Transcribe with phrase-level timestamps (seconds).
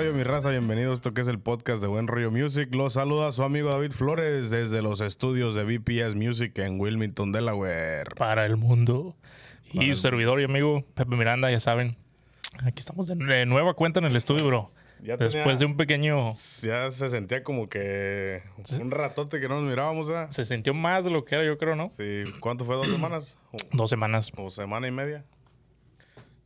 [0.00, 0.48] rollo, mi raza?
[0.48, 2.74] Bienvenidos a esto que es el podcast de Buen Rollo Music.
[2.74, 8.08] Los saluda su amigo David Flores desde los estudios de BPS Music en Wilmington, Delaware.
[8.16, 9.14] Para el mundo.
[9.74, 11.98] Y su servidor y amigo Pepe Miranda, ya saben.
[12.64, 14.70] Aquí estamos de nueva cuenta en el estudio, bro.
[15.02, 16.32] Ya Después tenía- de un pequeño...
[16.62, 18.42] Ya se sentía como que
[18.80, 20.28] un ratote que no nos mirábamos, ¿eh?
[20.30, 21.90] Se sintió más de lo que era, yo creo, ¿no?
[21.90, 22.76] Sí, ¿cuánto fue?
[22.76, 23.36] ¿Dos semanas?
[23.72, 24.32] Dos semanas.
[24.38, 25.26] o semana y media?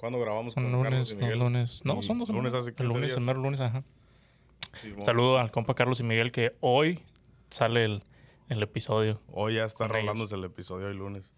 [0.04, 1.80] ¿Cuándo grabamos con Un Carlos lunes, y lunes.
[1.82, 3.16] No, son dos lunes hace El 15 lunes, días.
[3.16, 3.84] el mero lunes, ajá.
[4.82, 7.00] Sí, Saludo al compa Carlos y Miguel que hoy
[7.48, 8.02] sale el,
[8.50, 9.22] el episodio.
[9.32, 11.32] Hoy ya está rolándose el episodio hoy lunes.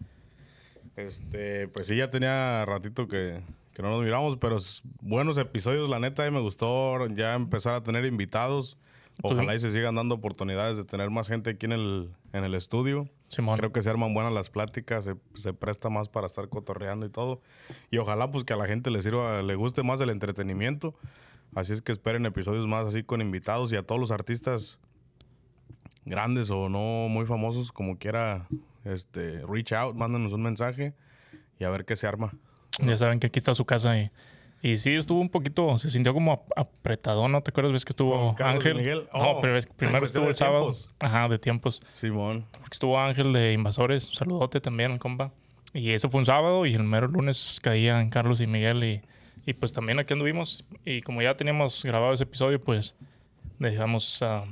[0.96, 3.40] Este, pues sí, ya tenía ratito que,
[3.72, 4.56] que no nos miramos, pero
[5.00, 8.78] buenos episodios, la neta, y me gustó ya empezar a tener invitados.
[9.22, 12.54] Ojalá y se sigan dando oportunidades de tener más gente aquí en el, en el
[12.54, 13.08] estudio.
[13.28, 13.56] Simón.
[13.56, 17.10] Creo que se arman buenas las pláticas, se, se presta más para estar cotorreando y
[17.10, 17.40] todo.
[17.90, 20.94] Y ojalá pues que a la gente le sirva, le guste más el entretenimiento.
[21.54, 24.78] Así es que esperen episodios más así con invitados y a todos los artistas
[26.04, 28.46] grandes o no muy famosos, como quiera,
[28.84, 30.94] este, reach out, mándanos un mensaje
[31.58, 32.32] y a ver qué se arma.
[32.78, 34.10] Ya saben que aquí está su casa y,
[34.62, 37.40] y sí estuvo un poquito, se sintió como ap- apretado, ¿no?
[37.42, 37.72] ¿Te acuerdas?
[37.72, 38.76] ¿Ves que estuvo Con Ángel?
[38.76, 39.02] Miguel.
[39.12, 40.70] no, Oh, pero en primero estuvo el sábado.
[40.70, 40.90] tiempos.
[41.00, 41.80] Ajá, de tiempos.
[41.94, 42.44] Simón.
[42.52, 45.30] Porque estuvo Ángel de Invasores, un saludote también, compa.
[45.72, 49.02] Y eso fue un sábado y el mero lunes caían Carlos y Miguel y,
[49.44, 50.64] y pues también aquí anduvimos.
[50.84, 52.94] Y como ya teníamos grabado ese episodio, pues
[53.58, 54.44] dejamos ah,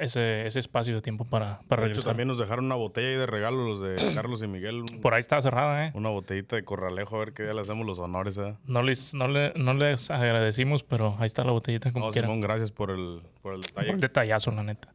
[0.00, 2.10] ese, ese espacio de tiempo para, para De hecho, regresar.
[2.10, 4.80] también nos dejaron una botella ahí de regalo los de Carlos y Miguel.
[4.90, 5.92] un- Por ahí está cerrada, ¿eh?
[5.94, 8.56] Una botellita de corralejo, a ver qué día le hacemos los honores, ¿eh?
[8.66, 12.12] No les, no, le- no les agradecimos, pero ahí está la botellita como No.
[12.12, 13.90] Simón, gracias por el, por el Por detalle.
[13.90, 14.92] el detallazo, la neta.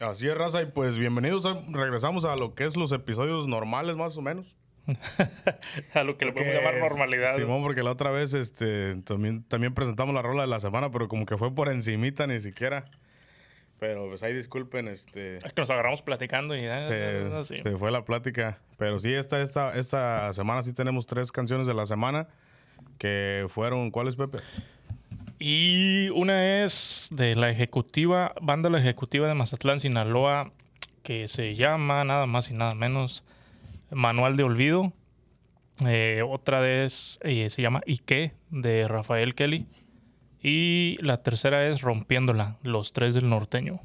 [0.00, 1.44] Así es, raza, y pues bienvenidos.
[1.46, 4.56] a- regresamos a lo que es los episodios normales, más o menos.
[5.94, 7.36] A lo que le podemos llamar normalidad.
[7.36, 11.06] Simón, porque la otra vez este, también, también presentamos la rola de la semana, pero
[11.06, 12.86] como que fue por encimita ni siquiera.
[13.80, 15.38] Pero pues ahí disculpen, este...
[15.38, 16.86] Es que nos agarramos platicando y ya.
[16.86, 18.60] Se, se fue la plática.
[18.76, 22.28] Pero sí, esta, esta, esta semana sí tenemos tres canciones de la semana
[22.98, 23.90] que fueron...
[23.90, 24.38] ¿Cuáles, Pepe?
[25.38, 30.52] Y una es de la ejecutiva, banda La Ejecutiva de Mazatlán, Sinaloa,
[31.02, 33.24] que se llama nada más y nada menos
[33.90, 34.92] Manual de Olvido.
[35.86, 39.66] Eh, otra es, eh, se llama Ike, de Rafael Kelly.
[40.42, 43.80] Y la tercera es Rompiéndola, Los Tres del Norteño.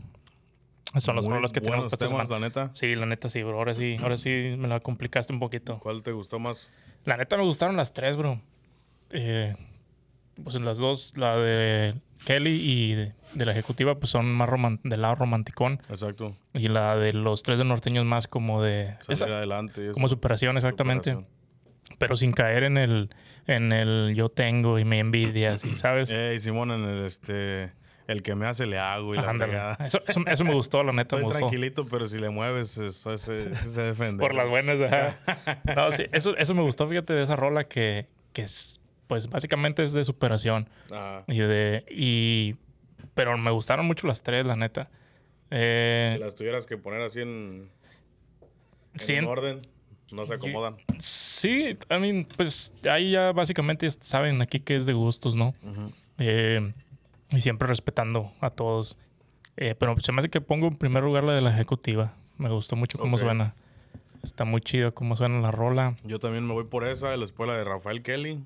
[0.98, 2.70] Son las rolas que tenemos para temas, la neta.
[2.74, 3.58] Sí, la neta sí, bro.
[3.58, 5.80] Ahora sí, ahora sí me la complicaste un poquito.
[5.80, 6.70] ¿Cuál te gustó más?
[7.04, 8.40] La neta me gustaron las tres, bro.
[9.12, 9.56] Eh,
[10.42, 11.96] pues las dos, la de
[12.26, 14.50] Kelly y de, de la ejecutiva, pues son más
[14.84, 15.82] del lado romanticón.
[15.90, 16.38] Exacto.
[16.54, 18.96] Y la de los tres de norteños más como de...
[19.02, 19.84] Salir esa- adelante.
[19.84, 19.94] eso.
[19.94, 21.12] como superación, exactamente.
[21.12, 21.35] Superación.
[22.00, 23.10] Pero sin caer en el,
[23.48, 26.10] en el yo tengo y me envidias, y ¿sabes?
[26.10, 27.72] Ey, Simón, en el este...
[28.08, 29.78] El que me hace le hago y la.
[29.84, 31.16] Eso, eso, eso me gustó, la neta.
[31.16, 31.40] Estoy me gustó.
[31.40, 34.20] tranquilito, pero si le mueves, eso ese, se defiende.
[34.20, 35.62] Por las buenas, ajá.
[35.76, 39.84] No, sí, eso, eso me gustó, fíjate, de esa rola que, que es, pues básicamente
[39.84, 40.70] es de superación.
[40.92, 41.24] Ajá.
[41.28, 41.84] Y de.
[41.90, 42.56] Y.
[43.16, 44.92] Pero me gustaron mucho las tres, la neta.
[45.50, 47.72] Eh, Si las tuvieras que poner así en,
[49.08, 49.62] en- orden,
[50.16, 50.78] no se acomodan.
[51.00, 55.54] sí, I mean, pues ahí ya básicamente saben aquí que es de gustos, ¿no?
[56.18, 56.74] Eh,
[57.32, 58.98] y siempre respetando a todos.
[59.58, 62.14] Eh, pero se me hace que pongo en primer lugar la de la ejecutiva.
[62.38, 63.54] Me gustó mucho cómo suena.
[64.24, 65.96] Está muy chido cómo suena la rola.
[66.04, 68.40] Yo también me voy por esa, la escuela de Rafael Kelly.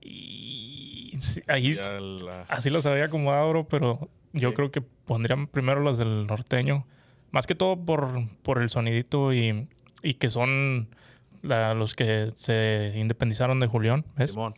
[0.00, 4.54] Y sí, ahí la- así las había acomodado, bro, pero yo Sí.
[4.56, 6.86] creo que pondrían primero las del norteño.
[7.30, 8.10] Más que todo por,
[8.42, 9.68] por el sonidito y,
[10.02, 10.88] y que son
[11.42, 14.30] la- los que se independizaron de Julián, ¿ves?
[14.30, 14.54] Simón.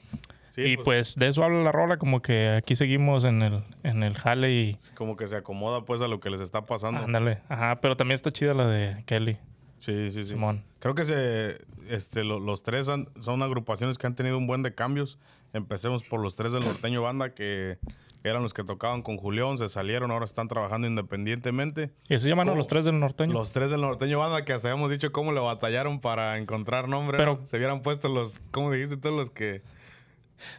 [0.50, 3.64] Sí, y pues, pues, de eso habla la rola, como que aquí seguimos en el,
[3.84, 7.00] en el jale y como que se acomoda pues a lo que les está pasando.
[7.00, 7.38] ándale.
[7.48, 9.38] Ajá, pero también está chida la de Kelly,
[9.78, 10.30] Sí, sí, sí.
[10.30, 10.62] Simón.
[10.78, 11.56] Creo que se,
[11.88, 15.18] este, lo- los tres han- son agrupaciones que han tenido un buen de cambios.
[15.54, 17.78] Empecemos por los tres del norteño banda que
[18.24, 21.90] eran los que tocaban con Julián, se salieron, ahora están trabajando independientemente.
[22.08, 22.58] Y se llaman ¿Cómo?
[22.58, 23.32] los tres del norteño.
[23.32, 27.18] Los tres del norteño banda que hasta habíamos dicho cómo le batallaron para encontrar nombre.
[27.18, 27.46] Pero- ¿no?
[27.46, 29.10] se hubieran puesto los, ¿cómo dijiste tú?
[29.10, 29.62] Los que...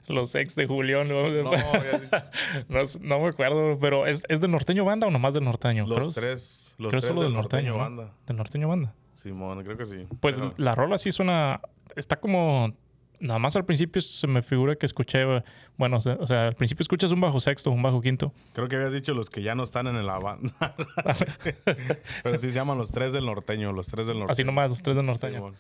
[0.08, 1.10] Los ex de Julián.
[1.10, 1.52] No, No,
[2.70, 5.86] no, no me acuerdo, pero ¿es, ¿es del norteño banda o nomás del norteño?
[5.88, 7.78] Los tres, los creo tres solo del del norteño, ¿no?
[7.80, 8.12] banda.
[8.26, 8.94] Del norteño banda.
[9.16, 10.06] Simón, creo que sí.
[10.22, 11.60] Pues Pero- la rola sí suena.
[11.96, 12.74] Está como.
[13.24, 15.24] Nada más al principio se me figura que escuché.
[15.78, 18.34] Bueno, o sea, al principio escuchas un bajo sexto, un bajo quinto.
[18.52, 20.54] Creo que habías dicho los que ya no están en la banda.
[22.22, 24.34] Pero sí se llaman los tres del norteño, los tres del norteño.
[24.34, 25.54] Así nomás, los tres del norteño.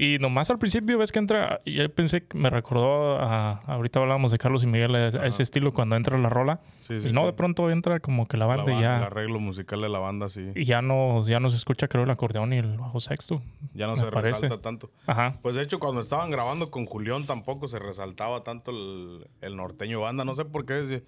[0.00, 4.30] Y nomás al principio ves que entra, yo pensé que me recordó a, ahorita hablábamos
[4.30, 6.60] de Carlos y Miguel, a, ese estilo cuando entra la rola.
[6.80, 7.26] Sí, sí, y no, sí.
[7.26, 9.98] de pronto entra como que la La banda y ya, El arreglo musical de la
[9.98, 10.52] banda, sí.
[10.54, 13.42] y ya no, ya no se escucha creo el acordeón y el bajo sexto.
[13.74, 14.44] Ya no se parece.
[14.44, 14.90] resalta tanto.
[15.06, 15.36] Ajá.
[15.42, 20.00] Pues de hecho, cuando estaban grabando con Julián tampoco se resaltaba tanto el, el norteño
[20.00, 20.24] banda.
[20.24, 21.04] No sé por qué desde,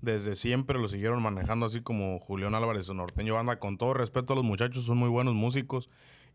[0.00, 3.58] desde siempre lo siguieron manejando así como Julián Álvarez, su norteño banda.
[3.58, 5.90] Con todo respeto a los muchachos, son muy buenos músicos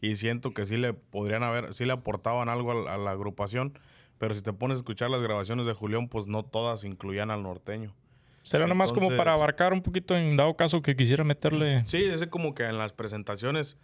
[0.05, 3.11] y siento que sí le podrían haber, sí le aportaban algo a, la- a la
[3.11, 3.77] agrupación.
[4.17, 7.41] Pero si te pones a escuchar las grabaciones de Julián, pues no todas incluían al
[7.43, 7.93] norteño.
[8.41, 11.83] Será nomás como para abarcar un poquito en dado caso que quisiera meterle.
[11.85, 13.77] Sí, ese como que en las presentaciones,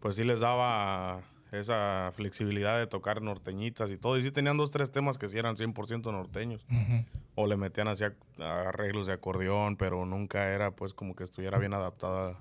[0.00, 1.22] pues sí les daba
[1.52, 4.16] esa flexibilidad de tocar norteñitas y todo.
[4.18, 6.64] Y sí tenían dos, tres temas que sí eran 100% norteños.
[7.36, 11.24] O le metían así a- a arreglos de acordeón, pero nunca era pues como que
[11.24, 12.38] estuviera bien adaptada.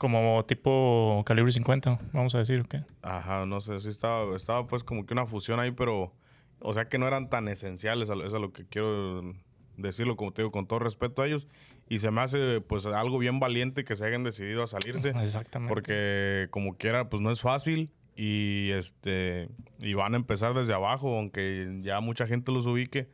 [0.00, 2.82] Como tipo calibre 50, vamos a decir, ¿o qué?
[3.02, 6.14] Ajá, no sé, sí estaba, estaba pues como que una fusión ahí, pero...
[6.58, 9.34] O sea que no eran tan esenciales, a lo- eso es lo que quiero
[9.76, 11.48] decirlo, como te digo, con todo respeto a ellos.
[11.86, 15.10] Y se me hace pues algo bien valiente que se hayan decidido a salirse.
[15.10, 15.68] Exactamente.
[15.72, 17.90] Porque como quiera, pues no es fácil.
[18.16, 19.50] Y este
[19.80, 23.10] y van a empezar desde abajo, aunque ya mucha gente los ubique.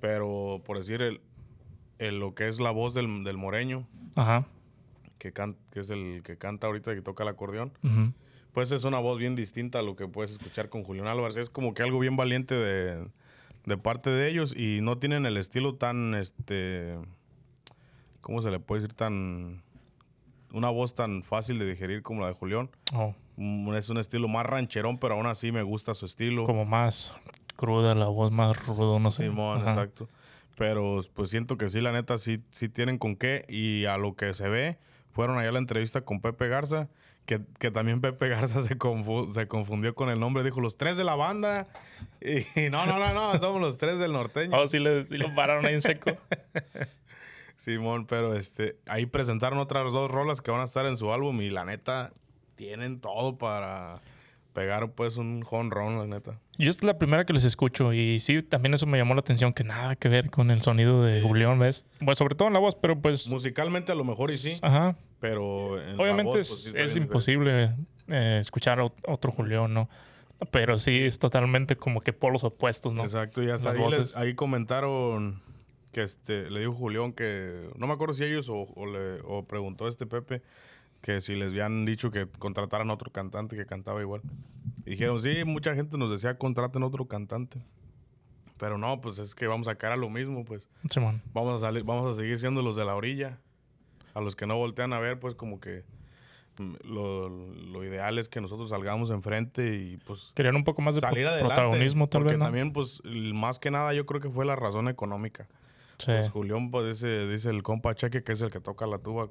[0.00, 1.20] Pero por decir el,
[1.98, 3.86] el- lo que es la voz del, del moreño,
[4.16, 4.46] Ajá.
[5.24, 8.12] Que, can- que es el que canta ahorita, que toca el acordeón, Ujú.
[8.52, 11.38] pues es una voz bien distinta a lo que puedes escuchar con Julián Álvarez.
[11.38, 13.08] Es como que algo bien valiente de,
[13.64, 16.98] de parte de ellos y no tienen el estilo tan, este,
[18.20, 18.94] ¿cómo se le puede decir?
[18.94, 19.62] Tan,
[20.52, 22.70] una voz tan fácil de digerir como la de Julián.
[22.92, 26.44] Oh, Mm, Es un estilo más rancherón, pero aún así me gusta su estilo.
[26.46, 27.12] como más
[27.56, 29.24] cruda, la voz más rudo, no sé.
[29.24, 29.70] Simón, Ajá.
[29.72, 30.08] exacto.
[30.56, 33.44] Pero pues siento que sí, la neta, sí, sí tienen con qué.
[33.48, 34.78] Y a lo que se ve,
[35.14, 36.88] fueron allá a la entrevista con Pepe Garza,
[37.24, 40.44] que, que también Pepe Garza se, confu- se confundió con el nombre.
[40.44, 41.66] Dijo, los tres de la banda.
[42.20, 44.56] Y no, no, no, no, somos los tres del norteño.
[44.58, 46.10] Oh, sí, le, sí lo pararon ahí en seco.
[47.56, 51.40] Simón, pero este, ahí presentaron otras dos rolas que van a estar en su álbum
[51.40, 52.12] y la neta,
[52.56, 54.00] tienen todo para
[54.54, 56.40] pegar pues un home run, la neta.
[56.56, 59.52] Yo es la primera que les escucho y sí, también eso me llamó la atención,
[59.52, 61.84] que nada que ver con el sonido de Julián, ¿ves?
[61.98, 63.26] Bueno, sobre todo en la voz, pero pues...
[63.28, 64.96] Musicalmente a lo mejor y sí, Ajá.
[65.20, 67.74] pero en la Obviamente voz, es, pues, sí es imposible
[68.08, 69.90] eh, escuchar otro Julián, ¿no?
[70.50, 73.02] Pero sí es totalmente como que polos opuestos, ¿no?
[73.02, 75.42] Exacto, y hasta ahí, les- ahí comentaron
[75.90, 79.44] que este, le dijo Julián que, no me acuerdo si ellos o, o le, o
[79.46, 80.42] preguntó este Pepe,
[81.04, 84.22] que si les habían dicho que contrataran otro cantante que cantaba igual.
[84.86, 87.62] Y dijeron, sí, mucha gente nos decía contraten otro cantante.
[88.56, 90.66] Pero no, pues es que vamos a caer a lo mismo, pues.
[90.88, 91.20] Simón.
[91.34, 93.38] Vamos a salir, vamos a seguir siendo los de la orilla.
[94.14, 95.84] A los que no voltean a ver, pues como que
[96.58, 100.94] mm, lo, lo ideal es que nosotros salgamos enfrente y pues Querían un poco más
[100.94, 101.54] de salir adelante.
[101.54, 102.46] protagonismo, tal porque vez, ¿no?
[102.46, 105.48] también, pues, más que nada, yo creo que fue la razón económica.
[105.98, 106.06] Sí.
[106.06, 109.28] Pues Julián, pues, dice, dice el compa Cheque, que es el que toca la tuba.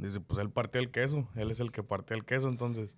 [0.00, 1.28] Dice, pues, él partió el queso.
[1.36, 2.96] Él es el que partió el queso, entonces,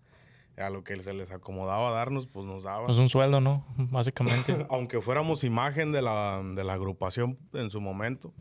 [0.56, 2.86] a lo que se les acomodaba darnos, pues, nos daba.
[2.86, 3.64] Pues un sueldo, ¿no?
[3.76, 4.66] Básicamente.
[4.70, 8.32] Aunque fuéramos imagen de la, de la agrupación en su momento.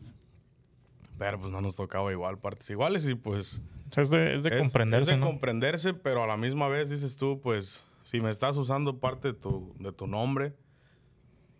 [1.18, 3.60] Pero, pues, no nos tocaba igual, partes iguales y, pues...
[3.90, 5.26] O sea, es de, es de es- comprenderse, es de ¿no?
[5.26, 9.34] comprenderse, pero a la misma vez dices tú, pues, si me estás usando parte de
[9.34, 10.54] tu, de tu nombre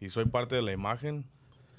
[0.01, 1.27] y soy parte de la imagen,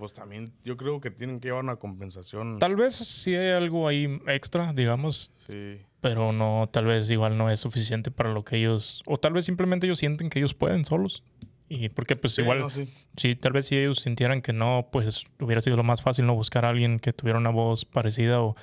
[0.03, 2.59] pues también yo creo que tienen que llevar una compensación.
[2.59, 7.49] Tal vez sí hay algo ahí extra, digamos, Sí, pero no, tal vez igual no
[7.49, 10.83] es suficiente para lo que ellos, o tal vez simplemente ellos sienten que ellos pueden
[10.83, 11.23] solos.
[11.69, 12.93] Y porque pues Sí, igual, no, sí.
[13.15, 16.35] sí, tal vez si ellos sintieran que no, pues hubiera sido lo más fácil no
[16.35, 18.57] buscar a alguien que tuviera una voz parecida o,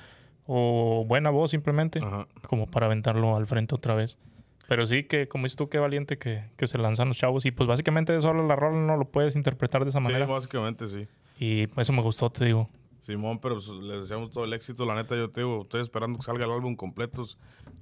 [0.45, 2.27] o buena voz simplemente, Ajá.
[2.47, 4.19] como para aventarlo al frente otra vez.
[4.67, 7.45] Pero sí que, como dices tú, qué valiente que, que se lanzan los chavos.
[7.45, 10.03] Y pues básicamente de eso habla la rola, no lo puedes interpretar de esa Sí,
[10.05, 10.25] manera.
[10.27, 11.07] básicamente sí.
[11.41, 12.69] Y eso me gustó, te digo.
[12.99, 14.85] Simón, pero pues, les deseamos todo el éxito.
[14.85, 17.25] La neta, yo te digo, estoy esperando que salga el álbum completo.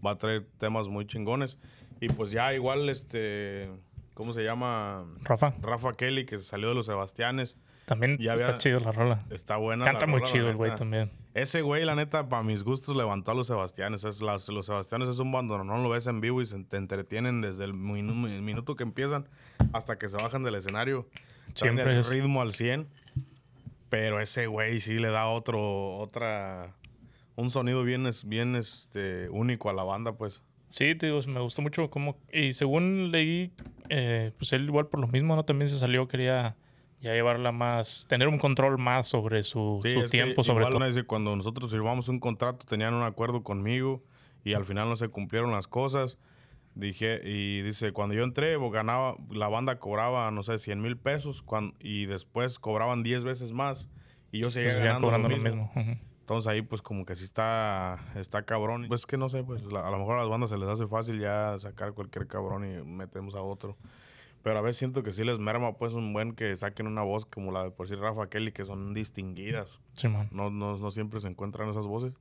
[0.06, 1.58] Va a traer temas muy chingones.
[2.00, 3.70] Y pues ya igual, este,
[4.13, 5.04] ¿cómo se llama?
[5.24, 7.58] Rafa, Rafa Kelly, que salió de los Sebastianes.
[7.86, 9.25] también Ya está había- chido la rola.
[9.30, 9.84] Está buena.
[9.84, 11.12] la Canta muy rola, la chido el güey también.
[11.34, 14.04] Ese güey, la neta, para mis gustos, levantó a los Sebastianes.
[14.06, 16.78] Es las- los Sebastianes es un bando, no lo ves en vivo y se te
[16.78, 19.28] entretienen desde el minu- el minuto que empiezan
[19.74, 21.08] hasta que se bajan del escenario.
[21.56, 22.88] Siempre el ritmo al 100.
[23.89, 26.75] Pero ese güey sí le da otro, otra,
[27.36, 30.43] un sonido bien, bien este, único a la banda, pues.
[30.67, 32.17] Sí, te digo, me gustó mucho cómo...
[32.31, 33.51] Y según leí,
[33.89, 35.43] eh, pues él igual por lo mismo, ¿no?
[35.43, 36.55] También se salió, quería
[37.00, 38.05] ya llevarla más...
[38.08, 41.08] Tener un control más sobre su, Sí, su es que tiempo, sobre igual todo.
[41.08, 44.03] cuando nosotros firmamos un contrato tenían un acuerdo conmigo
[44.43, 46.19] y al final no se cumplieron las cosas.
[46.79, 51.41] Dije, y dice, cuando yo entré, ganaba, la banda cobraba, no sé, 100 mil pesos
[51.41, 53.89] cuan- y después cobraban 10 veces más
[54.31, 55.71] y yo seguía Pues ganando cobrando lo lo mismo.
[56.21, 58.86] Entonces ahí pues como que sí está, está cabrón.
[58.88, 60.88] Pues que no sé, pues la- a lo mejor a las bandas se les hace
[60.88, 63.75] fácil ya sacar cualquier cabrón y metemos a otro.
[64.41, 67.25] Pero a veces siento que sí les merma pues un buen que saquen una voz
[67.25, 69.81] como la de por sí Rafa Kelly, que son distinguidas.
[69.93, 70.29] Simón.
[70.31, 72.13] No, no, no siempre se encuentran esas voces.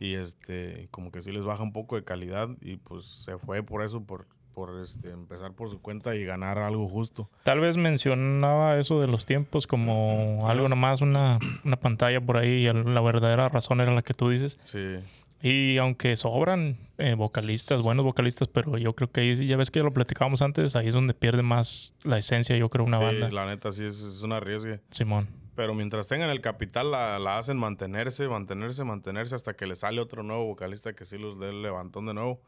[0.00, 3.62] Y este, como que sí les baja un poco de calidad y pues se fue
[3.62, 7.28] por eso, por, por este, empezar por su cuenta y ganar algo justo.
[7.42, 12.66] Tal vez mencionaba eso de los tiempos como algo nomás, una, una pantalla por ahí
[12.66, 14.58] y la verdadera razón era la que tú dices.
[14.64, 14.98] Sí,
[15.42, 19.80] Y aunque sobran eh, vocalistas, buenos vocalistas, pero yo creo que ahí, ya ves que
[19.80, 23.30] lo platicábamos antes, ahí es donde pierde más la esencia, yo creo, una sí, banda.
[23.30, 24.80] la neta sí es, es una arriesgue.
[24.90, 25.28] Simón.
[25.58, 30.00] Pero mientras tengan el capital, la, la hacen mantenerse, mantenerse, mantenerse hasta que le sale
[30.00, 32.40] otro nuevo vocalista que sí los dé el levantón de nuevo.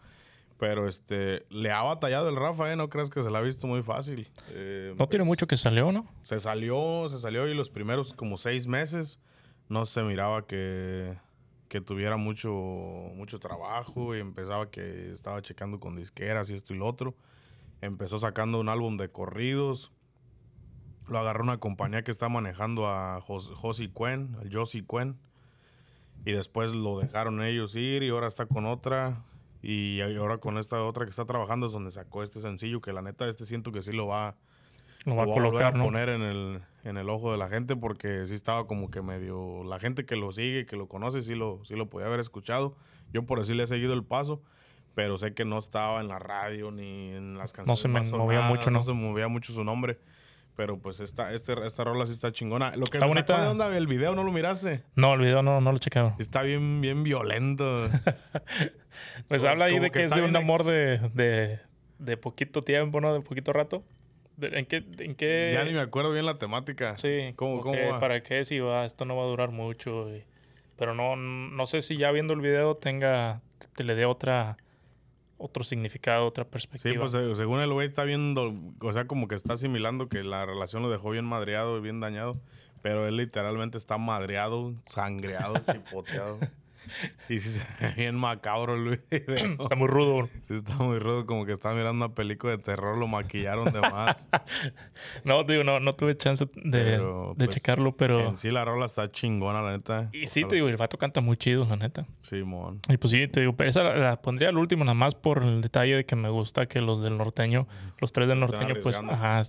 [0.60, 2.76] Pero este, le ha batallado el Rafa, ¿eh?
[2.76, 4.30] No creas que se la ha visto muy fácil.
[4.50, 6.06] Eh, No tiene pues, mucho que salió, ¿no?
[6.22, 9.18] Se salió, se salió y los primeros como seis meses
[9.68, 11.18] no se miraba que,
[11.66, 16.76] que tuviera mucho, mucho trabajo y empezaba que estaba checando con disqueras y esto y
[16.76, 17.16] lo otro.
[17.80, 19.90] Empezó sacando un álbum de corridos.
[21.10, 25.16] Lo agarró una compañía que está manejando a Jos- Josie Cuen, al Josie Cuen.
[26.24, 29.22] Y después lo dejaron ellos ir y ahora está con otra.
[29.62, 33.02] Y ahora con esta otra que está trabajando es donde sacó este sencillo que la
[33.02, 34.36] neta este siento que sí lo va,
[35.04, 35.84] Lo va a lo voy colocar, a ¿no?
[35.84, 39.64] poner en el, en el ojo de la gente porque sí estaba como que medio...
[39.64, 42.74] La gente que lo sigue, que lo conoce, sí lo, sí lo podía haber escuchado.
[43.12, 44.42] Yo por así le he seguido el paso,
[44.94, 48.00] pero sé que no estaba en la radio ni en las canciones se me
[48.42, 48.82] mucho, ¿no?
[48.82, 49.98] se movía mucho su nombre.
[50.56, 52.76] Pero pues esta, este, esta rola sí está chingona.
[52.76, 53.40] Lo que Está bonita.
[53.42, 54.82] de onda el video, ¿no lo miraste?
[54.94, 56.14] No, el video no, no lo he checado.
[56.18, 57.88] Está bien, bien violento.
[59.28, 61.58] Pues Pues habla ahí de que que es de un amor ex- de, de,
[61.98, 63.14] de poquito tiempo, ¿no?
[63.14, 63.82] De poquito rato.
[64.36, 64.84] De- ¿En qué?
[64.98, 66.96] En qué ya ni me acuerdo bien la temática.
[66.96, 68.00] Sí, ¿Cómo, cómo que va?
[68.00, 68.44] ¿Para qué?
[68.44, 70.14] Si va, esto no va a durar mucho.
[70.14, 70.24] y-
[70.76, 73.40] pero no, no sé si ya viendo el video tenga,
[73.74, 74.56] te le dé otra,
[75.40, 77.00] otro significado, otra Sí, perspectiva.
[77.00, 80.44] pues eh, según el güey está viendo, o sea, como que está asimilando que la
[80.46, 82.38] relación lo dejó bien madreado y bien dañado,
[82.82, 86.38] pero él literalmente está madreado, sangreado, chipoteado.
[87.28, 89.62] Y sí se ve bien macabro el video.
[89.62, 90.28] Está muy rudo.
[90.42, 93.80] Sí está muy rudo, como que está mirando una película de terror, lo maquillaron de
[93.80, 94.16] más.
[95.24, 98.28] No, digo, no, no tuve chance de, Pero, de pues, checarlo, pero...
[98.28, 100.10] En sí la rola está chingona, la neta.
[100.12, 102.06] Y sí, te digo, el vato canta muy chido, la neta.
[102.22, 102.80] Simón.
[102.88, 105.44] Y pues sí, te digo, pero esa la, la pondría al último, nada más por
[105.44, 107.66] el detalle de que me gusta que los del norteño,
[107.98, 109.42] los tres del norteño, pues, ajá.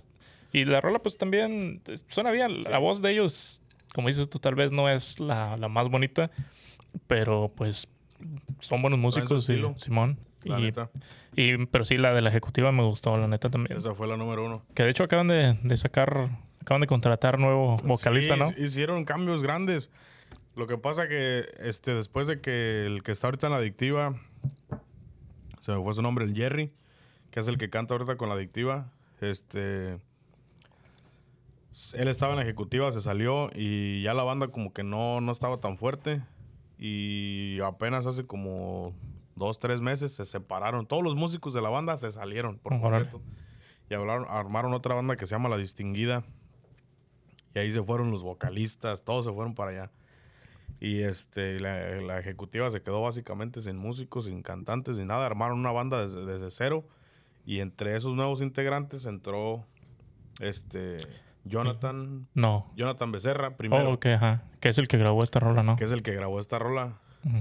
[0.52, 2.64] Y la rola, pues también suena bien.
[2.64, 3.62] La voz de ellos,
[3.94, 6.30] como dices tú, tal vez no es la, la más bonita,
[7.06, 7.88] pero pues
[8.60, 10.18] son buenos músicos, y, Simón.
[10.44, 10.90] La Y, neta.
[11.36, 13.76] y- pero sí, la de la ejecutiva me gustó, la neta también.
[13.78, 14.62] Esa fue la número uno.
[14.74, 16.30] Que de hecho acaban de, de sacar,
[16.60, 18.64] acaban de contratar nuevo vocalista, Sí, ¿no?
[18.64, 19.90] Hicieron cambios grandes.
[20.56, 24.14] Lo que pasa que este, después de que el que está ahorita en la adictiva,
[25.60, 26.72] se me fue su nombre, el Jerry,
[27.30, 29.98] que es el que canta ahorita con la adictiva, este,
[31.94, 35.32] él estaba en la ejecutiva, se salió y ya la banda como que no, no
[35.32, 36.20] estaba tan fuerte
[36.84, 38.92] y apenas hace como
[39.36, 40.84] dos, tres meses se separaron.
[40.86, 43.20] Todos los músicos de la banda se salieron por completo
[43.88, 46.24] y hablaron, armaron otra banda que se llama La Distinguida.
[47.54, 49.90] Y ahí se fueron los vocalistas, todos se fueron para allá.
[50.80, 55.24] Y este, la, la ejecutiva se quedó básicamente sin músicos, sin cantantes, sin nada.
[55.26, 56.84] Armaron una banda desde, desde cero.
[57.46, 59.64] Y entre esos nuevos integrantes entró
[60.40, 60.96] este
[61.44, 62.72] Jonathan, No.
[62.74, 64.44] Jonathan Becerra primero, Oh, ajá.
[64.62, 65.76] Que es el que grabó esta rola, ¿no?
[65.76, 66.94] que es el que grabó esta rola,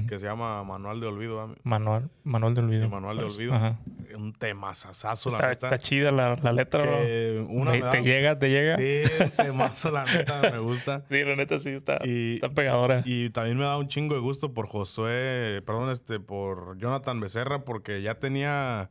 [0.08, 1.38] que se llama Manual de Olvido.
[1.38, 1.56] ¿verdad?
[1.64, 2.84] Manual, Manual de Olvido.
[2.84, 3.54] El Manual de Pues, Olvido.
[3.54, 3.78] Ajá.
[4.16, 5.68] Un temazazazo, la Está, neta.
[5.68, 6.84] está chida la, la letra.
[6.84, 8.76] que una te, me da- te llega, te llega.
[8.78, 11.04] Sí, Sí, un temazo, la neta, me gusta.
[11.10, 13.02] la neta sí está, Y- está pegadora.
[13.06, 17.64] Y también me da un chingo de gusto por Josué, perdón, este, por Jonathan Becerra,
[17.66, 18.90] porque ya tenía,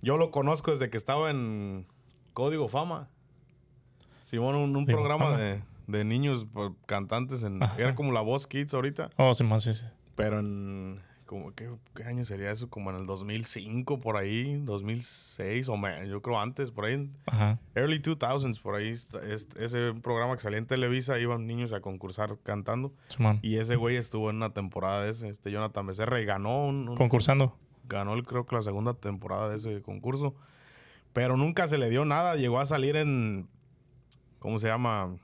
[0.00, 1.86] yo lo conozco desde que estaba en
[2.32, 3.08] Código Fama.
[4.22, 5.36] Simón, un, un programa Fama.
[5.38, 6.46] de, de niños
[6.86, 7.74] cantantes, en, Ajá.
[7.78, 9.84] era como la Voz Kids ahorita, Oh, sí, más, sí, sí.
[10.14, 12.68] pero en, como, ¿qué, qué año sería eso?
[12.68, 17.58] Como en el 2005, por ahí, 2006, o me- yo creo antes, por ahí, Ajá.
[17.74, 19.08] Early 2000s, por ahí, es-
[19.58, 22.92] ese programa que salía en Televisa, iban niños a concursar cantando.
[23.42, 26.88] Y ese güey estuvo en una temporada de ese, este Jonathan Becerra, y ganó, un-
[26.90, 27.56] un- Concursando.
[27.88, 30.34] ganó el- creo que la segunda temporada de ese concurso.
[31.14, 32.34] Pero nunca se le dio nada.
[32.36, 33.48] Llegó a salir en,
[34.40, 35.14] ¿cómo se llama?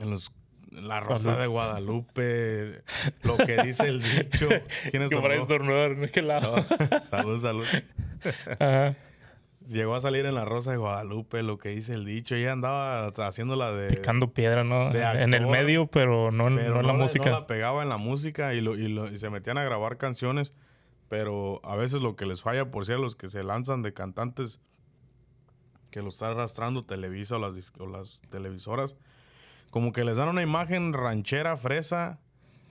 [0.00, 0.32] En los,
[0.72, 2.82] la Rosa de Guadalupe.
[3.22, 4.48] Lo que dice el dicho.
[4.90, 6.56] ¿Quién es ahí estornudar, no es que lado.
[7.08, 7.64] Salud, salud.
[8.58, 8.96] Ajá.
[9.66, 12.34] Llegó a salir en La Rosa de Guadalupe, lo que dice el dicho.
[12.34, 13.88] Ella andaba haciendo la de...
[13.90, 14.90] Picando piedra, ¿no?
[14.90, 17.26] de en el medio, pero no, en- no en la le- música.
[17.30, 19.96] No la pegaba en la música y, lo- y lo- y se metían a grabar
[19.98, 20.54] canciones.
[21.08, 24.60] Pero a veces lo que les falla, por a los que se lanzan de cantantes
[25.90, 28.96] que lo está arrastrando Televisa o las, o las televisoras,
[29.70, 32.18] como que les dan una imagen ranchera, fresa,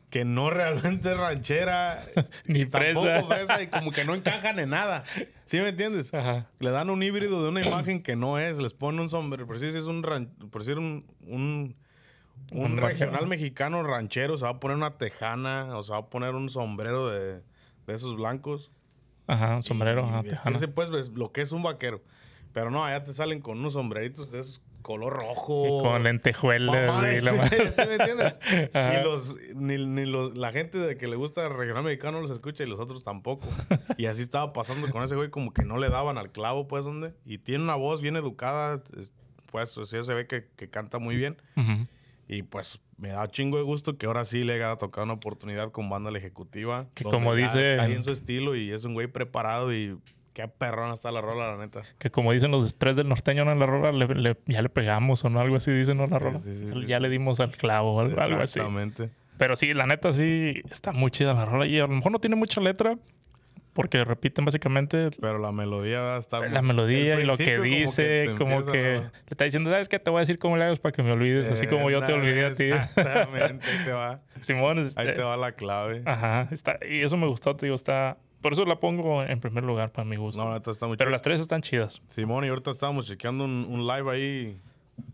[0.09, 1.99] que no realmente es ranchera,
[2.45, 3.27] Ni y tampoco fresa.
[3.27, 5.03] fresa, y como que no encajan en nada.
[5.45, 6.13] ¿Sí me entiendes?
[6.13, 6.47] Ajá.
[6.59, 9.59] Le dan un híbrido de una imagen que no es, les ponen un sombrero, por
[9.59, 11.75] si es un, ran- por si un, un,
[12.51, 13.27] un Un regional ranchero.
[13.27, 17.07] mexicano ranchero, se va a poner una tejana o se va a poner un sombrero
[17.09, 17.41] de,
[17.85, 18.71] de esos blancos.
[19.27, 20.57] Ajá, un sombrero, y ajá, tejana.
[20.57, 22.01] vestirse, pues lo que es un vaquero.
[22.51, 25.65] Pero no, allá te salen con unos sombreritos de esos color rojo.
[25.65, 27.47] Y con lentejuelas Mamá, y la.
[27.49, 28.39] ¿sí me entiendes?
[28.73, 28.99] Ajá.
[28.99, 32.31] Y los, ni, ni los, la gente de que le gusta el regional mexicano los
[32.31, 33.47] escucha y los otros tampoco.
[33.97, 36.85] Y así estaba pasando con ese güey, como que no le daban al clavo, pues,
[36.85, 37.13] ¿dónde?
[37.25, 39.11] Y tiene una voz bien educada, es-
[39.51, 41.37] pues, o sea, se ve que, que canta muy bien.
[42.27, 45.71] Y pues me da chingo de gusto que ahora sí le haya tocado una oportunidad
[45.71, 46.87] con banda la ejecutiva.
[46.93, 49.97] Que donde como dice- cae en su estilo y es un güey preparado y
[50.33, 51.81] qué perrón está la rola, la neta.
[51.97, 53.51] Que como dicen los tres del norteño, ¿no?
[53.51, 56.03] En la rola le- le- ya le pegamos o no, algo así dicen, ¿no?
[56.07, 56.39] La Sí, rola.
[56.39, 58.59] sí, sí, ya le dimos al clavo o algo, algo así.
[58.59, 59.09] Exactamente.
[59.37, 61.65] Pero sí, la neta sí está muy chida la rola.
[61.65, 62.97] Y a lo mejor no tiene mucha letra,
[63.73, 66.49] porque repiten básicamente Pero la melodía va a estar...
[66.51, 69.99] la melodía el y lo que dice, como que, a- le está diciendo, ¿sabes qué?
[69.99, 72.11] Te voy a decir cómo le hagas para que me olvides, así como yo te
[72.11, 72.63] Eh, olvidé a ti.
[72.65, 74.21] Exactamente, ahí te va.
[74.41, 76.01] Simón, este, Ahí te va la clave.
[76.05, 79.63] ajá, está, y eso me gustó, te digo, está, por eso la pongo en primer
[79.63, 80.43] lugar para mi gusto.
[80.43, 81.11] No, está muy Pero chido.
[81.11, 82.01] las tres están chidas.
[82.09, 84.61] Simón, y ahorita estábamos chequeando un, un live ahí.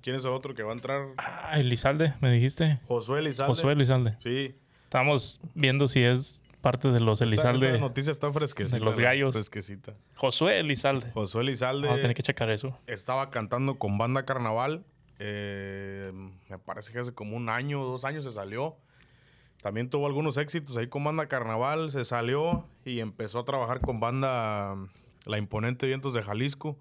[0.01, 1.07] ¿Quién es el otro que va a entrar?
[1.17, 2.79] Ah, Elizalde, me dijiste.
[2.87, 3.49] Josué Elizalde.
[3.53, 4.15] Josué Elizalde.
[4.19, 4.55] Sí.
[4.83, 7.67] Estamos viendo si es parte de los Elizalde.
[7.67, 8.77] esta noticia está fresquecita.
[8.79, 9.33] de los gallos.
[9.33, 9.93] Fresquecita.
[10.15, 11.11] Josué Elizalde.
[11.11, 12.75] Josué Elizalde Vamos a tener que checar eso.
[12.87, 14.83] estaba cantando con Banda Carnaval.
[15.19, 16.11] eh,
[16.49, 18.75] me parece que hace como un año o dos años se salió.
[19.65, 21.89] También tuvo algunos éxitos ahí con Banda Carnaval.
[21.89, 24.75] Se salió y empezó a trabajar con Banda
[25.25, 26.77] La Imponente Vientos de Jalisco.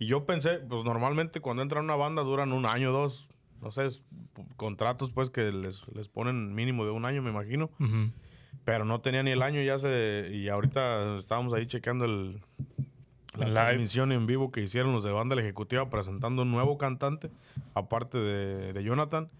[0.00, 3.28] Y yo pensé, pues normalmente cuando entra una banda duran un año, dos,
[3.62, 3.86] no sé,
[4.56, 7.70] contratos pues que les, les ponen mínimo de un año, me imagino.
[8.64, 10.28] Pero no tenía ni el año ya se...
[10.32, 12.40] Y ahorita estábamos ahí chequeando el,
[13.38, 17.30] la transmisión en vivo que hicieron los de Banda La Ejecutiva presentando un nuevo cantante,
[17.74, 19.30] aparte de, de Jonathan,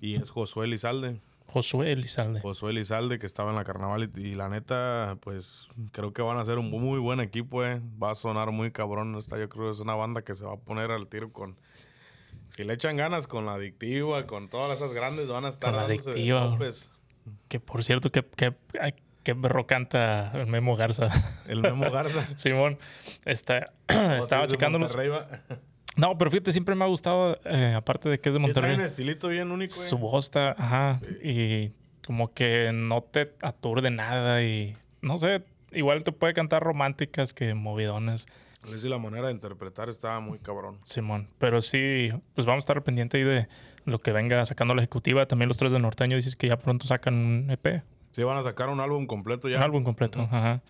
[0.00, 1.20] y es Josué Elizalde.
[1.52, 2.40] Josué Elizalde.
[2.40, 6.38] Josué Elizalde, que estaba en la carnaval, y, y la neta, pues creo que van
[6.38, 7.80] a ser un muy buen equipo, eh.
[8.02, 9.14] Va a sonar muy cabrón.
[9.16, 11.56] Esta, yo creo que es una banda que se va a poner al tiro con.
[12.48, 15.80] Si le echan ganas con la adictiva, con todas esas grandes, van a estar Con
[15.80, 16.50] la Adictiva.
[16.52, 16.90] topes.
[17.48, 18.54] Que por cierto, que, que,
[19.22, 21.10] qué berro canta el Memo Garza.
[21.48, 22.26] El Memo Garza.
[22.36, 22.78] Simón,
[23.26, 24.94] está, O sea, estaba checando los...
[25.96, 28.80] No, pero fíjate, siempre me ha gustado, eh, aparte de que es de Monterrey, un
[28.80, 29.76] estilito bien único, eh.
[29.76, 31.70] su voz está, ajá, y
[32.06, 37.54] como que no te aturde nada y no sé, igual te puede cantar románticas que
[37.54, 38.26] movidones,
[38.64, 40.78] Es decir, la manera de interpretar está muy cabrón.
[40.84, 41.28] Simón.
[41.38, 43.48] Pero sí, pues vamos a estar pendiente ahí de
[43.84, 45.26] lo que venga sacando la ejecutiva.
[45.26, 48.42] También los tres del norteño dices que ya pronto sacan un EP, Sí, van a
[48.42, 49.56] sacar un álbum completo ya.
[49.56, 50.60] un álbum completo, ajá.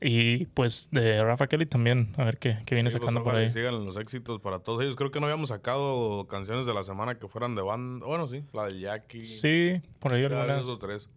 [0.00, 3.34] Y pues de Rafa Kelly también, a ver qué, qué viene Sí, pues, sacando por
[3.34, 3.48] ahí.
[3.50, 4.94] sigan los éxitos para todos ellos.
[4.94, 8.06] Creo que no habíamos sacado canciones de la semana que fueran de banda.
[8.06, 9.24] Bueno, sí, la de Jackie.
[9.24, 10.60] Sí, por ahí algunas.
[10.60, 11.08] esos tres.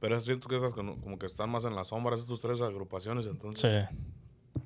[0.00, 3.26] Pero es cierto que esas como, que están más en las sombras, estas tres agrupaciones.
[3.26, 4.60] Entonces, Sí.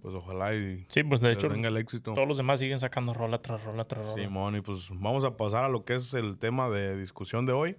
[0.00, 2.14] pues ojalá y Sí, pues de hecho, venga el éxito.
[2.14, 4.22] todos los demás siguen sacando rola tras rola tras rola.
[4.22, 7.52] Simón, y pues vamos a pasar a lo que es el tema de discusión de
[7.52, 7.76] hoy.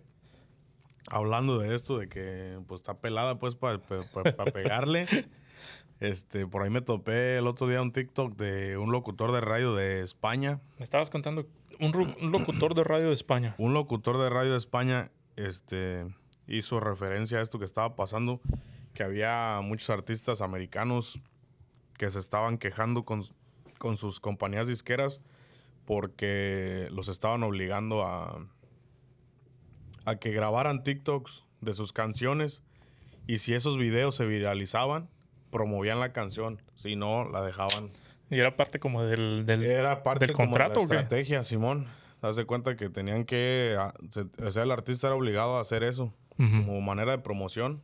[1.11, 3.79] Hablando de esto, de que pues está pelada pues para
[4.51, 5.07] pegarle.
[6.01, 9.73] Este, por ahí me topé el otro día un TikTok de un locutor de radio
[9.73, 10.59] de España.
[10.77, 11.47] Me estabas contando
[11.79, 13.55] un locutor de radio de España.
[13.57, 16.05] Un locutor de radio de España este,
[16.47, 18.41] hizo referencia a esto que estaba pasando,
[18.93, 21.21] que había muchos artistas americanos
[21.97, 23.23] que se estaban quejando con,
[23.77, 25.21] con sus compañías disqueras
[25.85, 28.45] porque los estaban obligando a,
[30.05, 32.61] a que grabaran TikToks de sus canciones
[33.27, 35.09] y si esos videos se viralizaban,
[35.51, 37.89] promovían la canción, si no, la dejaban
[38.29, 39.45] Y era parte como del...
[39.45, 41.87] del era parte del como de la contrato, estrategia, Simón.
[42.21, 43.93] Haz de cuenta que tenían que, ah,
[44.43, 46.65] o sea, el artista era obligado a hacer eso Ujú.
[46.65, 47.81] como manera de promoción.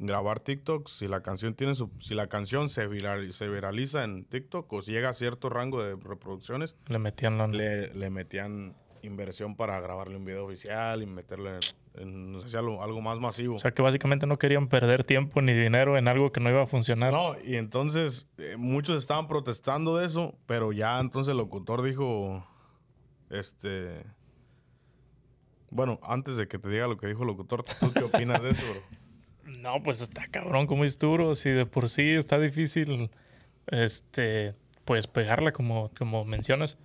[0.00, 4.24] Grabar TikToks, si la canción tiene su, si la canción se, viral- se viraliza en
[4.24, 7.46] TikTok o si llega a cierto rango de reproducciones, Le metían la...
[7.46, 11.60] le, le metían inversión para grabarle un video oficial y meterle
[11.94, 13.56] en, no sé si algo, algo más masivo.
[13.56, 16.62] O sea, que básicamente no querían perder tiempo ni dinero en algo que no iba
[16.62, 17.12] a funcionar.
[17.12, 22.46] No, y entonces eh, muchos estaban protestando de eso, pero ya entonces el locutor dijo,
[23.30, 24.04] este,
[25.70, 28.50] bueno, antes de que te diga lo que dijo el locutor, ¿tú qué opinas de
[28.50, 28.82] eso, bro?
[29.44, 31.34] No, pues está cabrón como es duro.
[31.34, 33.10] Si de por sí está difícil,
[33.66, 36.78] este, pues pegarla como, como mencionas.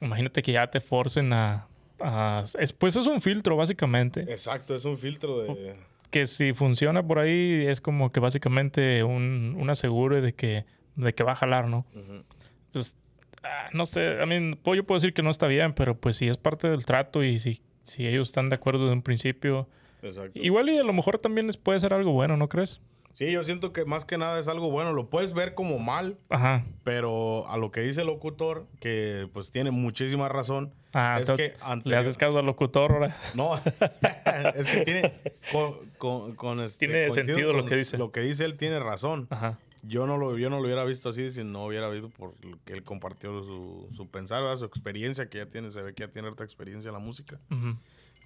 [0.00, 1.66] Imagínate que ya te forcen a...
[2.00, 4.20] a es, pues es un filtro, básicamente.
[4.22, 5.76] Exacto, es un filtro de...
[6.10, 10.64] Que si funciona por ahí es como que básicamente un, un asegure de que,
[10.96, 11.84] de que va a jalar, ¿no?
[11.94, 12.24] Ujú.
[12.72, 12.96] Pues,
[13.42, 16.28] ah, no sé, a mí yo puedo decir que no está bien, pero pues si
[16.28, 19.68] es parte del trato y si, si ellos están de acuerdo de un principio,
[20.02, 20.38] Exacto.
[20.42, 22.80] igual y a lo mejor también les puede ser algo bueno, ¿no crees?
[23.18, 24.92] Sí, yo siento que más que nada es algo bueno.
[24.92, 26.64] Lo puedes ver como mal, Ajá.
[26.84, 31.52] pero a lo que dice el locutor, que pues tiene muchísima razón, Ah, es que
[31.82, 33.16] le haces caso al locutor ahora.
[33.34, 33.56] No,
[34.54, 35.12] es que tiene.
[35.50, 37.98] Con, con- con este, Tiene sentido lo que dice.
[37.98, 39.26] Lo que dice él tiene razón.
[39.30, 39.58] Ajá.
[39.82, 42.56] Yo no lo, yo no lo hubiera visto así si no hubiera visto por lo
[42.64, 44.58] que él compartió su, su pensar, ¿verdad?
[44.58, 47.40] su experiencia, que ya tiene, se ve que ya tiene harta experiencia en la música.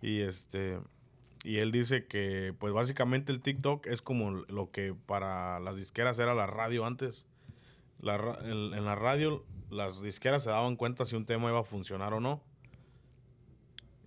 [0.03, 0.79] Y este.
[1.45, 6.19] Y él dice que, pues básicamente el TikTok es como lo que para las disqueras
[6.19, 7.27] era la radio antes.
[8.01, 11.65] La en, en la radio, las disqueras se daban cuenta si un tema iba a
[11.65, 12.41] funcionar o no.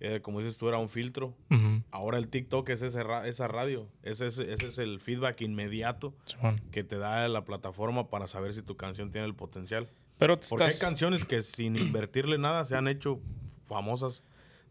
[0.00, 1.34] Eh, como dices tú, era un filtro.
[1.50, 1.82] Ujú.
[1.90, 3.88] Ahora el TikTok es ese ra- esa radio.
[4.02, 6.60] Ese, ese, ese es el feedback inmediato Simón.
[6.70, 9.88] que te da la plataforma para saber si tu canción tiene el potencial.
[10.18, 13.20] Pero Porque hay estás, canciones que sin invertirle nada se han hecho
[13.66, 14.22] famosas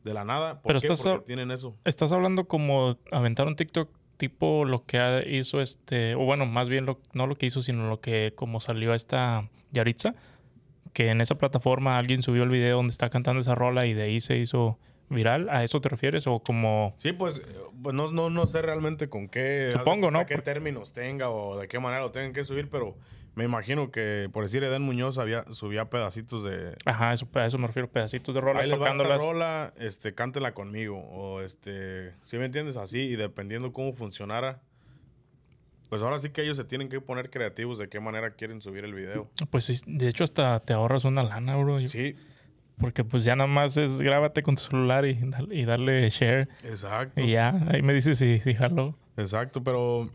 [0.06, 0.62] de la nada.
[0.62, 0.88] ¿Por Pero qué?
[0.88, 1.76] estás Porque tienen eso.
[1.84, 6.86] estás hablando como aventar un TikTok tipo lo que hizo este, o bueno, más bien
[6.86, 10.16] lo, no lo que hizo, sino lo que como salió esta Yaritza,
[10.94, 14.04] que en esa plataforma alguien subió el video donde está cantando esa rola y de
[14.04, 15.50] ahí se hizo viral.
[15.50, 16.28] ¿A eso te refieres?
[16.28, 16.96] O como...
[16.98, 17.44] Sí, pues, eh,
[17.82, 20.26] pues no, no, no sé realmente con qué, Supongo, ¿no?
[20.26, 22.96] qué términos tenga o de qué manera lo tengan que subir, pero
[23.36, 26.76] me imagino que, por decir, Eden Muñoz había, subía pedacitos de...
[26.86, 29.22] Ajá, eso, a eso me refiero, pedacitos de rolas Ahí les va esta tocándolas.
[29.22, 30.98] rola, este, cántela conmigo.
[30.98, 32.78] O este, ¿sí me entiendes?
[32.78, 34.62] Así, y dependiendo cómo funcionara.
[35.90, 38.86] Pues ahora sí que ellos se tienen que poner creativos de qué manera quieren subir
[38.86, 39.30] el video.
[39.50, 41.86] Pues sí, de hecho hasta te ahorras una lana, bro.
[41.88, 42.16] Sí,
[42.78, 45.16] Porque pues ya nada más es grábate con tu celular y,
[45.66, 46.50] darle share.
[46.64, 47.22] exacto.
[47.22, 48.98] Y ya, ahí me dices si, si jaló.
[49.18, 50.10] Exacto, pero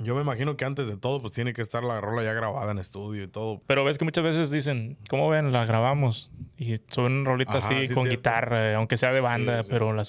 [0.00, 2.70] yo me imagino que antes de todo, pues tiene que estar la rola ya grabada
[2.72, 3.60] en estudio y todo.
[3.66, 5.52] Pero ves que muchas veces dicen, ¿cómo ven?
[5.52, 6.30] La grabamos.
[6.56, 8.10] Y suben una rolita Ajá, así sí, con cierto.
[8.20, 9.68] guitarra, eh, aunque sea de banda, Sí, sí.
[9.70, 10.04] pero la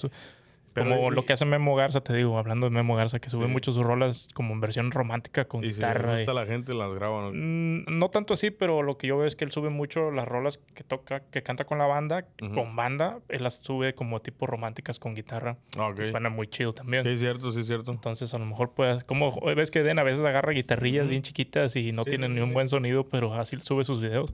[0.72, 3.28] Pero como y- lo que hace Memo Garza, te digo, hablando de Memo Garza, que
[3.28, 3.50] sube Sí.
[3.52, 6.16] mucho sus rolas como en versión romántica con Y si guitarra.
[6.16, 7.32] gusta y- a la gente, las graban.
[7.80, 10.28] Mm, No tanto así, pero lo que yo veo es que él sube mucho las
[10.28, 14.46] rolas que toca, que canta con la banda, con banda, él las sube como tipo
[14.46, 15.56] románticas con guitarra.
[15.78, 16.00] Ah, ok.
[16.00, 17.02] Y Suena muy chill también.
[17.02, 17.90] Sí, es cierto, sí, es cierto.
[17.90, 21.74] Entonces a lo mejor puedes, como ves que Den a veces agarra guitarrillas bien chiquitas
[21.76, 24.32] y no Sí, tienen sí, ni un buen sonido, pero así sube sus videos.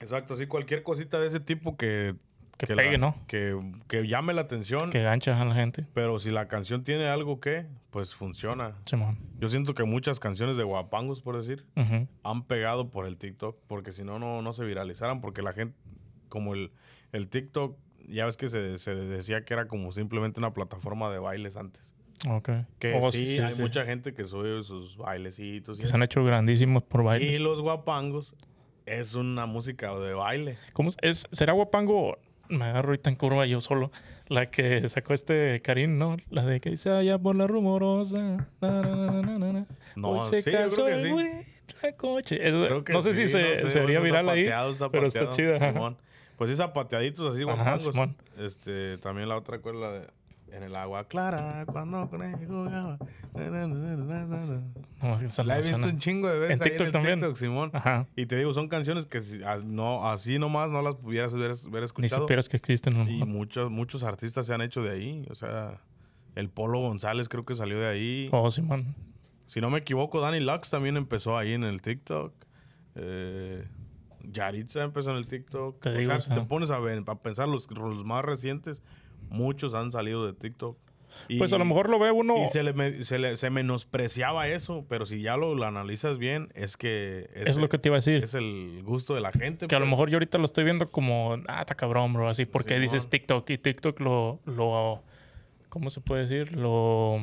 [0.00, 2.14] Exacto, sí, cualquier cosita de ese tipo que...
[2.56, 3.14] Que pegue, ¿no?
[3.26, 4.90] Que, que llame la atención.
[4.90, 5.84] Que gancha a la gente.
[5.92, 8.76] Pero si la canción tiene algo que, pues funciona.
[9.38, 11.64] Yo siento que muchas canciones de guapangos, por decir,
[12.22, 15.76] han pegado por el TikTok, porque si no, no, no se viralizaran, porque la gente,
[16.30, 16.70] como el,
[17.12, 17.76] el TikTok,
[18.08, 21.94] ya ves que se, se decía que era como simplemente una plataforma de bailes antes.
[22.26, 22.50] Ok.
[22.78, 25.78] Que Oh, sí, hay mucha gente que sube sus bailecitos.
[25.78, 27.40] y se han hecho grandísimos por Y bailes.
[27.40, 28.34] los guapangos
[28.86, 30.56] es una música de baile.
[30.72, 31.26] ¿Cómo es?
[31.32, 32.16] ¿Será guapango?
[32.48, 33.90] Me agarro ahorita en curva yo solo.
[34.28, 36.16] La que sacó este Karim, ¿no?
[36.30, 38.48] La de que dice allá por la rumorosa.
[38.60, 39.66] na, na.
[39.96, 41.10] No, Hoy se sí, casó el sí.
[41.10, 41.28] güey,
[41.82, 42.48] la coche.
[42.48, 44.48] Eso- no sé si sí, se, no sé, sería viral ahí,
[44.90, 45.58] pero está chida.
[45.72, 45.96] Simón.
[46.36, 47.78] Pues sí, zapateaditos así, Ajá.
[47.78, 48.14] Simón.
[48.38, 50.06] Este, también la otra cual la de
[50.52, 52.98] En el agua clara, cuando con él jugaba.
[53.34, 57.18] No, no La he visto un chingo de veces En ahí TikTok en el también.
[57.20, 57.70] TikTok, Simón.
[57.74, 58.06] Ajá.
[58.16, 61.50] Y te digo, son canciones que si- as- no, así nomás no las pudieras ver,
[61.70, 62.22] Ni escuchado.
[62.22, 62.94] supieras que existen.
[62.94, 65.26] lo Y muchos, muchos artistas se han hecho de ahí.
[65.30, 65.80] O sea,
[66.34, 68.28] el Polo González creo que salió de ahí.
[68.32, 68.94] Oh, Simón.
[69.46, 72.32] Si no me equivoco, Danny Lux también empezó ahí en el TikTok.
[72.94, 73.66] Eh,
[74.22, 75.80] Yaritza empezó en el TikTok.
[75.80, 78.82] Te o digo, sea, si te pones a, ver, a pensar los, los más recientes,
[79.30, 80.76] muchos han salido de TikTok.
[81.28, 82.44] Y- Pues a lo mejor lo ve uno.
[82.44, 86.50] Y se, le, se, le- se menospreciaba eso, pero si ya lo, lo analizas bien,
[86.54, 88.22] es que Es lo que te iba a decir.
[88.22, 89.66] es el gusto de la gente.
[89.66, 89.90] Que a lo pues.
[89.92, 93.48] mejor yo ahorita lo estoy viendo como, ah, está cabrón, bro, así, porque dices TikTok
[93.48, 95.02] y TikTok lo, lo,
[95.70, 96.54] ¿cómo se puede decir?
[96.54, 97.18] Lo,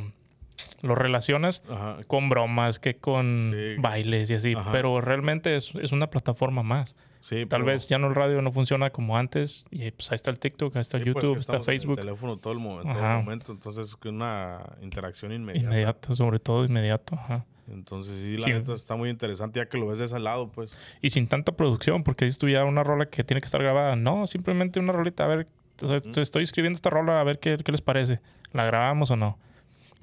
[0.81, 1.97] lo relacionas Ajá.
[2.07, 3.79] con bromas, que con Sí.
[3.79, 4.71] bailes y así, Ajá.
[4.71, 6.95] pero realmente es, es una plataforma más.
[7.25, 9.65] Sí, Tal pero- vez ya no el radio no funciona como antes.
[9.71, 11.67] Y pues ahí está el TikTok, ahí está el Sí, pues, YouTube, que está estamos
[11.69, 11.95] en el Facebook.
[11.97, 13.51] teléfono todo el, todo momento.
[13.53, 15.65] Entonces, una interacción inmediata.
[15.65, 17.15] Inmediato, sobre todo inmediato.
[17.15, 17.45] Ajá.
[17.69, 18.51] Entonces, sí, la Sí.
[18.51, 20.77] neta está muy interesante ya que lo ves de ese lado, pues.
[21.01, 23.95] Y sin tanta producción, porque tú ya una rola que tiene que estar grabada.
[23.95, 25.47] No, simplemente una rolita, a ver,
[25.81, 28.19] o sea, estoy- estoy escribiendo esta rola, a ver qué, qué les parece.
[28.51, 29.39] ¿La grabamos o no?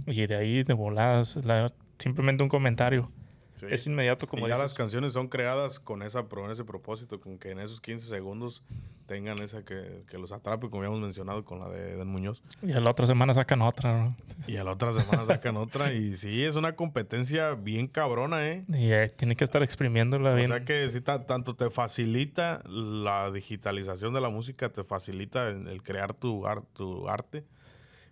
[0.06, 3.10] Y de ahí, de voladas, la- simplemente un comentario.
[3.60, 3.66] Sí.
[3.70, 4.62] Es inmediato como y ya dices.
[4.70, 8.62] las canciones son creadas con esa con ese propósito, con que en esos 15 segundos
[9.06, 12.42] tengan esa que, que los atrape, como ya hemos mencionado con la de Dan Muñoz.
[12.62, 14.16] Y a la otra semana sacan otra, ¿no?
[14.46, 15.92] Y a la otra semana sacan otra.
[15.92, 18.64] Y sí, es una competencia bien cabrona, ¿eh?
[18.68, 20.46] Y eh, tiene que estar exprimiéndola O bien.
[20.46, 25.66] sea que sí, ta- tanto te facilita la digitalización de la música, te facilita el,
[25.66, 27.44] el crear tu, ar- tu arte,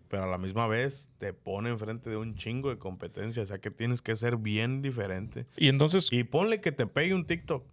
[0.09, 3.42] pero a la misma vez te pone enfrente de un chingo de competencia.
[3.42, 5.47] O sea que tienes que ser bien diferente.
[5.57, 7.64] Y entonces, Y ponle que te pegue un TikTok.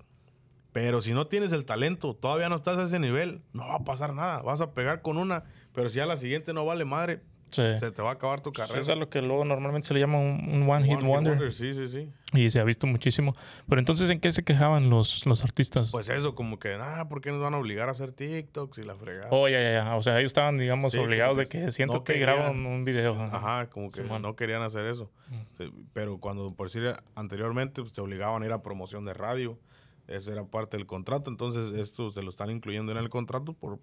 [0.71, 3.83] Pero si no tienes el talento, todavía no estás a ese nivel, no va a
[3.85, 4.41] pasar nada.
[4.41, 7.91] Vas a pegar con una, pero si a la siguiente no vale madre, se- se
[7.91, 8.81] te va a acabar tu pues carrera.
[8.81, 11.51] es a lo que luego normalmente se le llama un, un one, hit wonder.
[11.51, 12.09] Sí, sí, sí.
[12.33, 13.33] Y se ha visto muchísimo.
[13.69, 15.91] Pero entonces, ¿en qué se quejaban los, los artistas?
[15.91, 18.83] Pues eso, como que, ah, ¿por qué nos van a obligar a hacer TikToks y
[18.83, 19.27] la fregada?
[19.31, 19.95] Oh, ya, ya, ya.
[19.95, 22.83] O sea, ellos estaban, digamos, Sí, obligados de que que no siéntate y graba un,
[22.83, 23.13] video.
[23.13, 23.37] Ajá.
[23.37, 24.21] Ajá, como que Simón.
[24.21, 25.09] no querían hacer eso.
[25.57, 29.57] Sí, pero cuando, por decir anteriormente, pues te obligaban a ir a promoción de radio.
[30.07, 31.31] Esa era parte del contrato.
[31.31, 33.79] Entonces, esto se lo están incluyendo en el contrato por,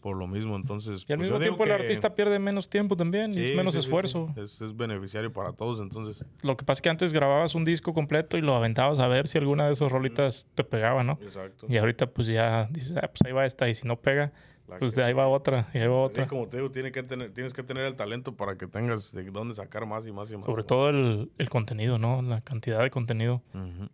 [0.00, 0.56] por lo mismo.
[0.56, 3.54] Entonces, Y al pues, mismo tiempo el que- artista pierde menos tiempo también y es
[3.56, 3.86] menos sí, sí, sí.
[3.88, 4.32] esfuerzo.
[4.36, 5.80] Es, es beneficiario para todos.
[5.80, 9.06] Entonces, Lo que pasa es que antes grababas un disco completo y lo aventabas a
[9.08, 11.18] ver si alguna de esas rolitas te pegaba, ¿no?
[11.22, 11.66] exacto.
[11.68, 14.32] Y ahorita pues ya dices, ah, pues ahí va esta y si no pega,
[14.68, 16.26] La pues de ahí va otra y ahí va Sí, otra.
[16.28, 19.24] como te digo, tiene que tener, tienes que tener el talento para que tengas de
[19.30, 20.46] dónde sacar más y más y más.
[20.46, 22.22] Sobre todo el, el contenido, ¿no?
[22.22, 23.42] La cantidad de contenido.
[23.52, 23.88] Ujú.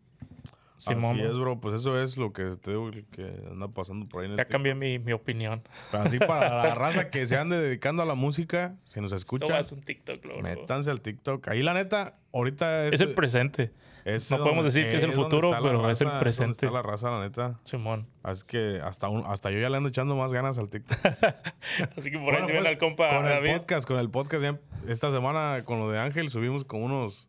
[0.78, 1.58] Simón, Así es, bro.
[1.60, 4.44] Pues eso es lo que te digo que anda pasando por ahí en el ya
[4.44, 4.52] TikTok.
[4.52, 5.62] cambié mi, mi opinión.
[5.92, 9.82] Así para la raza que se ande dedicando a la música, si nos escucha, un
[9.82, 11.48] TikTok, métanse al TikTok.
[11.48, 13.72] Ahí la neta, ahorita Es el presente.
[14.04, 16.66] es no podemos decir que es el futuro, pero es el presente.
[16.66, 17.58] Está la raza, la neta.
[17.64, 18.06] Simón.
[18.22, 20.98] Así que hasta, un- hasta yo ya le ando echando más ganas al TikTok.
[21.96, 24.42] Así que por ahí si ven pues, al compa con el podcast, con el podcast
[24.42, 24.58] ya
[24.88, 27.26] esta semana con lo de Ángel subimos con unos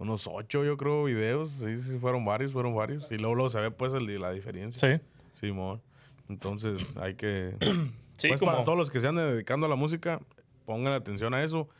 [0.00, 1.50] unos ocho, yo creo, videos.
[1.50, 3.10] Sí, sí, fueron varios, fueron varios.
[3.12, 4.98] Y luego, luego se ve pues el, la diferencia.
[4.98, 5.00] Sí.
[5.34, 5.80] Simón.
[6.28, 7.54] Entonces hay que...
[8.16, 8.52] Sí, pues como...
[8.52, 10.20] para todos los que se anden dedicando a la música,
[10.66, 11.70] pongan atención a eso.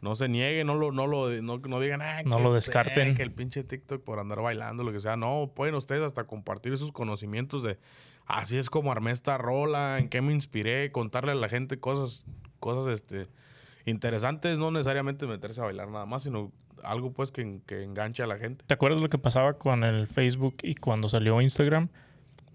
[0.00, 3.14] No se nieguen, no lo, no lo, no, no digan, "Ay, No lo descarten.
[3.14, 5.16] Que el pinche TikTok por andar bailando, lo que sea.
[5.16, 7.78] No, pueden ustedes hasta compartir sus conocimientos de
[8.24, 12.24] así es como armé esta rola, en qué me inspiré, contarle a la gente cosas,
[12.58, 13.26] cosas este,
[13.84, 18.26] interesantes, no necesariamente meterse a bailar nada más, sino algo pues que, que enganche a
[18.26, 18.64] la gente.
[18.66, 21.88] ¿Te acuerdas lo que pasaba con el Facebook y cuando salió Instagram?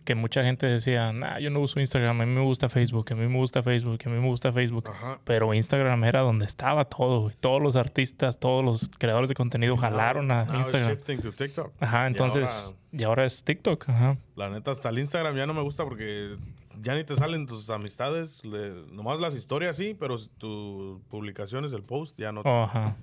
[0.04, 3.16] Que mucha gente decía, nah, yo no uso Instagram, a mí me gusta Facebook, a
[3.16, 4.88] mí me gusta Facebook, a mí me gusta Facebook.
[4.88, 5.20] Ajá.
[5.26, 7.36] Pero Instagram era donde estaba todo, güey.
[7.42, 10.92] Todos los artistas, todos los creadores de contenido jalaron a Instagram.
[10.92, 11.74] shifting to TikTok.
[11.82, 14.18] Ajá, Y entonces, ahora- y ahora es TikTok, ajá.
[14.38, 16.38] La neta, hasta el Instagram ya no me gusta porque
[16.82, 18.46] ya ni te salen tus amistades.
[18.46, 22.42] le- nomás las historias sí, pero tus publicaciones, el post, ya no.
[22.46, 22.96] Oh, ajá.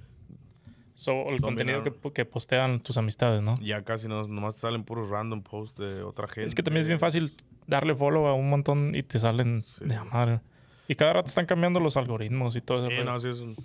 [0.95, 3.55] So, el contenido que, que postean tus amistades, ¿no?
[3.61, 6.47] Ya casi no, nomás salen puros random posts de otra gente.
[6.47, 7.35] Es que también es bien fácil
[7.67, 9.85] darle follow a un montón y te salen Sí.
[9.85, 10.41] de la madre.
[10.87, 13.05] Y cada rato están cambiando los algoritmos y todo Sí, eso.
[13.05, 13.57] no, sí es un-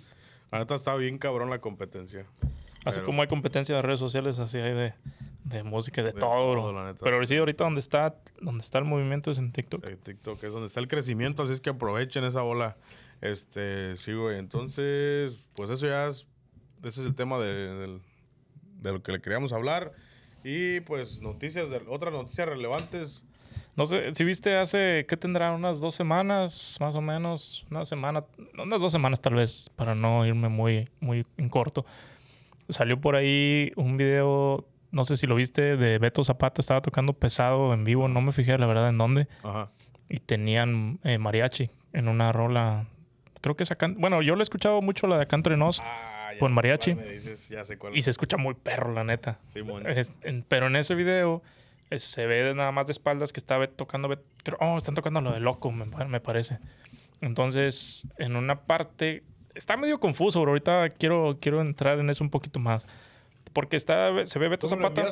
[0.50, 2.26] La neta está bien cabrón la competencia.
[2.84, 4.94] Así pero- como hay competencia de redes sociales, así hay de,
[5.44, 6.98] de música, de, De todo, todo, la neta.
[7.04, 9.86] Pero sí, ahorita donde está, donde está el movimiento es en TikTok.
[9.86, 12.76] Eh, TikTok es donde está el crecimiento, así es que aprovechen esa bola.
[13.20, 14.38] Este, sí, güey.
[14.38, 16.26] Entonces, pues eso ya es.
[16.82, 18.00] Ese es el tema de,
[18.80, 19.92] de lo que le queríamos hablar.
[20.42, 23.24] Y pues noticias, de, otras noticias relevantes.
[23.76, 25.52] No sé, si viste hace, ¿qué tendrá?
[25.52, 27.66] Unas dos semanas, más o menos.
[27.70, 28.24] Una semana,
[28.58, 31.84] unas dos semanas tal vez, para no irme muy, muy en corto.
[32.68, 36.60] Salió por ahí un video, no sé si lo viste, de Beto Zapata.
[36.60, 39.28] Estaba tocando pesado en vivo, no me fijé la verdad en dónde.
[39.42, 39.70] Ajá.
[40.08, 42.86] Y tenían eh, mariachi en una rola.
[43.40, 43.96] Creo que sacan.
[43.98, 45.80] Bueno, yo le he escuchado mucho la de acá entre nos.
[45.80, 46.94] Ah, Con mariachi.
[46.94, 47.96] cuál me dices, ya sé cuál.
[47.96, 49.38] Y se escucha muy perro, la neta.
[49.86, 51.42] Es- en- pero en ese video
[51.96, 54.08] se ve nada más de espaldas que está tocando.
[54.42, 56.58] Creo- oh, están tocando lo de loco, me, pa- me parece.
[57.20, 59.22] Entonces, en una parte.
[59.54, 62.86] Está medio confuso, pero ahorita quiero, quiero entrar en eso un poquito más.
[63.52, 65.02] Porque está, se ve Beto ¿Tú me lo Zapata.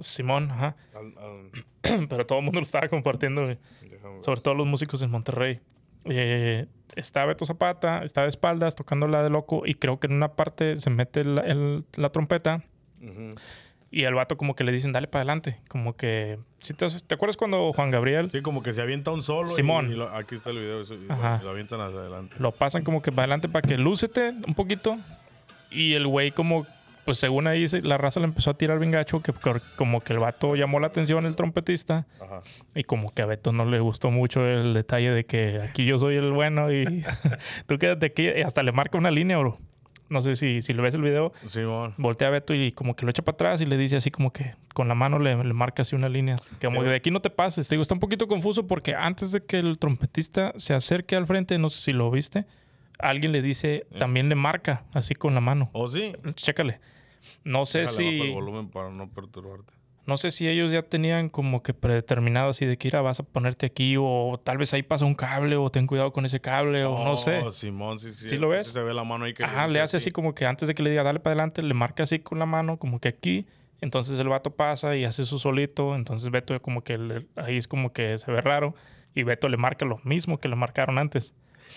[0.00, 0.76] Simón, ajá.
[0.94, 3.56] Al- al- pero todo el mundo lo estaba compartiendo.
[4.22, 5.60] Sobre todo los músicos en Monterrey.
[6.08, 9.62] Eh, está Beto Zapata, está de espaldas tocando la de loco.
[9.66, 12.62] Y creo que en una parte se mete la, el- la trompeta.
[13.90, 15.60] Y al vato como que le dicen, dale para adelante.
[15.68, 16.38] Como que...
[16.60, 19.48] ¿sí te, te acuerdas cuando Juan Gabriel Sí, como que se avienta un solo.
[19.48, 19.90] Simón.
[19.90, 20.80] y lo- aquí está el video.
[20.82, 21.40] eso, y Ajá.
[21.42, 22.34] lo avientan hacia adelante.
[22.38, 24.96] lo pasan como que para adelante para que lúcete un poquito?
[25.70, 26.66] Y el güey como...
[27.06, 29.32] Pues según ahí la raza le empezó a tirar bien gacho, que
[29.76, 32.04] como que el vato llamó la atención, el trompetista.
[32.20, 32.42] Ajá.
[32.74, 35.98] Y como que a Beto no le gustó mucho el detalle de que aquí yo
[35.98, 36.84] soy el bueno y
[37.66, 38.28] tú quédate aquí.
[38.28, 39.56] Y hasta le marca una línea, bro.
[40.08, 41.32] No sé si, si lo ves el video.
[41.46, 41.94] Simón.
[41.96, 44.32] Voltea a Beto y como que lo echa para atrás y le dice así como
[44.32, 46.34] que con la mano le, le marca así una línea.
[46.58, 47.68] Que como que de aquí no te pases.
[47.68, 51.26] Te digo, está un poquito confuso porque antes de que el trompetista se acerque al
[51.26, 52.46] frente, no sé si lo viste,
[52.98, 55.70] alguien le dice, también le marca así con la mano.
[55.72, 56.14] ¿O sí?
[56.34, 56.80] Chécale.
[57.44, 58.20] No sé Déjale, si...
[58.20, 59.72] el volumen para no perturbarte.
[60.06, 63.24] No sé si ellos ya tenían como que predeterminado así de que ir vas a
[63.24, 66.84] ponerte aquí o tal vez ahí pasa un cable o ten cuidado con ese cable
[66.84, 67.40] o no sé.
[67.40, 68.28] Oh, Simón, sí, sí.
[68.28, 68.68] ¿Sí lo ves?
[68.68, 70.84] Se ve la mano ahí que Ajá, le hace así como que antes de que
[70.84, 73.46] le diga dale para adelante, le marca así con la mano como que aquí.
[73.80, 75.96] Entonces el vato pasa y hace su solito.
[75.96, 78.76] Entonces Beto como que le- ahí es como que se ve raro.
[79.12, 81.34] Y Beto le marca lo mismo que le marcaron antes.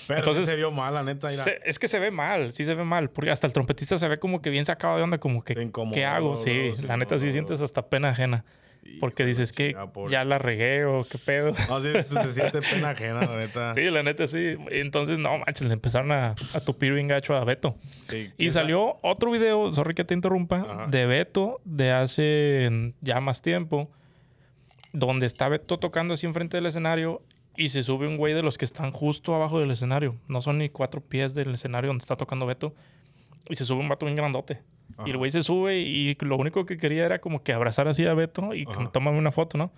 [0.08, 1.30] Pero Entonces- sí se vio mal, la neta.
[1.30, 3.10] Se- es que se ve mal, sí se ve mal.
[3.10, 5.54] Porque hasta el trompetista se ve como que bien sacado de onda, como que
[5.94, 6.36] ¿qué hago?
[6.38, 8.44] Sí, luego, sí, la neta sí no, sientes hasta pena ajena.
[9.02, 9.76] Porque dices que
[10.10, 11.54] ya la regué o qué pedo.
[11.70, 13.74] No, sí, se siente pena ajena, la neta.
[13.76, 14.56] Sí, la neta sí.
[14.72, 17.76] Entonces, no manches, le empezaron a, a tupir bien gacho a Beto.
[18.04, 20.88] Sí, Y salió otro video, sorry que te interrumpa, Ajá.
[20.88, 23.92] de Beto de hace ya más tiempo,
[24.94, 27.22] donde está Beto tocando así enfrente del escenario
[27.56, 30.16] y se sube un güey de los que están justo abajo del escenario.
[30.28, 32.74] No son ni cuatro pies del escenario donde está tocando Beto.
[33.50, 34.62] Y se sube un vato bien grandote.
[35.00, 35.18] Y el Ajá.
[35.18, 38.54] güey se sube y lo único que quería era como que abrazar así a Beto
[38.54, 38.92] y Ajá.
[38.92, 39.72] tomarme una foto, ¿no?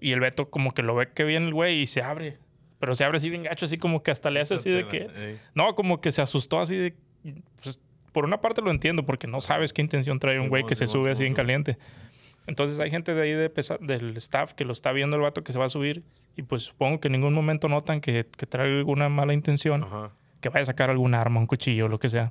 [0.00, 2.38] Y el Beto como que lo ve que viene el güey y se abre.
[2.78, 5.08] Pero se abre así bien gacho, así como que hasta le hace así de que...
[5.16, 5.38] Ey.
[5.54, 6.94] No, como que se asustó así de...
[7.62, 7.80] pues,
[8.12, 10.86] por una parte lo entiendo, porque no sabes qué intención trae un güey que se
[10.86, 11.78] sube así en caliente.
[12.46, 15.42] Entonces hay gente de ahí de pesa- del staff que lo está viendo el vato
[15.42, 16.02] que se va a subir
[16.36, 20.10] y pues supongo que en ningún momento notan que, que trae alguna mala intención, Ajá.
[20.40, 22.30] que vaya a sacar algún arma, un cuchillo, lo que sea.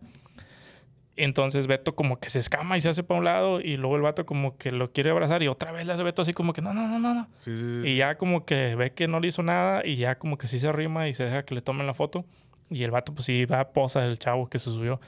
[1.17, 4.01] Entonces Beto como que se escama y se hace para un lado y luego el
[4.01, 6.61] vato como que lo quiere abrazar y otra vez le hace Beto así como que
[6.61, 7.27] no, no, no, no, no.
[7.37, 7.89] Sí, sí, sí.
[7.89, 10.59] Y ya como que ve que no le hizo nada y ya como que sí
[10.59, 12.25] se arrima y se deja que le tomen la foto.
[12.69, 14.99] Y el vato pues sí va a posa el chavo que se subió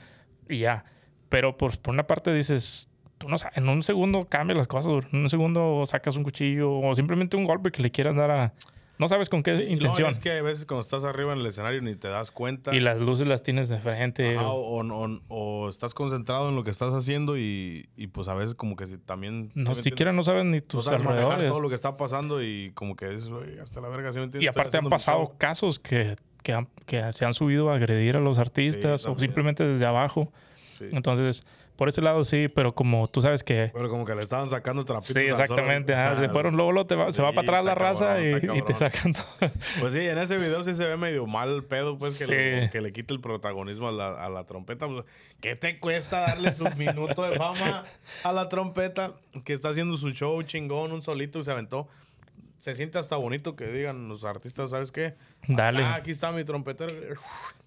[0.48, 0.86] y ya.
[1.28, 4.94] Pero por, por una parte dices, tú no sabes, en un segundo cambia las cosas,
[4.94, 5.08] bro.
[5.12, 8.54] en un segundo sacas un cuchillo o simplemente un golpe que le quieras dar a...
[9.00, 9.94] No sabes con qué Y intención.
[9.96, 12.74] luego es que a veces cuando estás arriba en el escenario ni te das cuenta.
[12.76, 14.36] Y las luces las tienes de frente.
[14.38, 18.28] Ajá, o- o, o- o estás concentrado en lo que estás haciendo y, y pues
[18.28, 19.52] a veces como que si también...
[19.56, 20.74] no ¿sí me siquiera no sabes ni entiendes?
[20.74, 21.50] No tus sabes alrededores.
[21.50, 24.26] todo lo que está pasando y como que dices, "Oye, hasta la verga, ¿sí me
[24.26, 24.46] entiendes?
[24.46, 25.36] Y aparte han pasado show".
[25.38, 29.64] casos que, que, han- que se han subido a agredir a los artistas o simplemente
[29.64, 30.32] desde abajo.
[30.78, 30.86] Sí.
[30.92, 33.72] Entonces, por ese lado sí, pero como tú sabes que...
[33.74, 35.14] Pero como que le estaban sacando trapitos.
[35.14, 35.94] Sí, exactamente.
[35.94, 38.62] ajá, se Ah, fueron, luego, luego te va- se va para atrás la raza y,
[38.64, 39.26] te sacan todo.
[39.80, 42.70] Pues sí, en ese video sí se ve medio mal el pedo, pues, que, le,
[42.72, 44.88] que le quite el protagonismo a la, a la trompeta.
[44.88, 45.04] Pues,
[45.42, 47.84] ¿Qué te cuesta darle su minuto de fama
[48.24, 49.12] a la trompeta
[49.46, 51.88] que está haciendo su show chingón, un solito y se aventó?
[52.58, 55.16] Se siente hasta bonito que digan los artistas, ¿sabes qué?
[55.48, 55.84] Dale.
[55.84, 56.92] Ah, aquí está mi trompetero.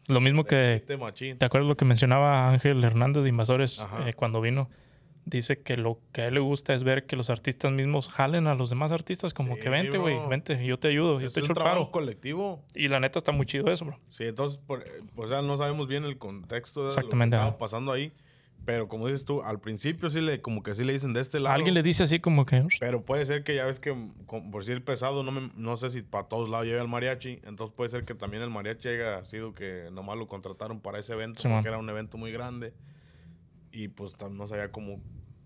[0.08, 0.82] Lo mismo que...
[0.98, 1.38] Machín.
[1.38, 4.68] ¿Te acuerdas lo que mencionaba Ángel Hernández de Invasores eh, cuando vino?
[5.26, 8.46] Dice que lo que a él le gusta es ver que los artistas mismos jalen
[8.48, 11.34] a los demás artistas como Sí, que vente, güey, vente, yo te ayudo, yo Es
[11.34, 11.90] te un echo el trabajo paro.
[11.92, 12.64] colectivo.
[12.74, 14.00] Y la neta está muy chido eso, bro.
[14.08, 17.36] Sí, entonces, por- eh, o sea, no sabemos bien el contexto de lo que Exactamente,
[17.36, 18.12] estaba pasando ahí.
[18.64, 21.40] Pero como dices tú, al principio sí le, como que sí le dicen de este
[21.40, 21.54] lado.
[21.54, 22.66] Alguien le dice así como que...
[22.78, 23.90] Pero puede ser que ya ves que,
[24.26, 27.40] con- por decir pesado, no, me- no sé si para todos lados llega el mariachi.
[27.44, 31.14] Entonces puede ser que también el mariachi haya sido que nomás lo contrataron para ese
[31.14, 31.58] evento, Simón.
[31.58, 32.74] porque era un evento muy grande.
[33.72, 35.00] Y pues no sabía cómo,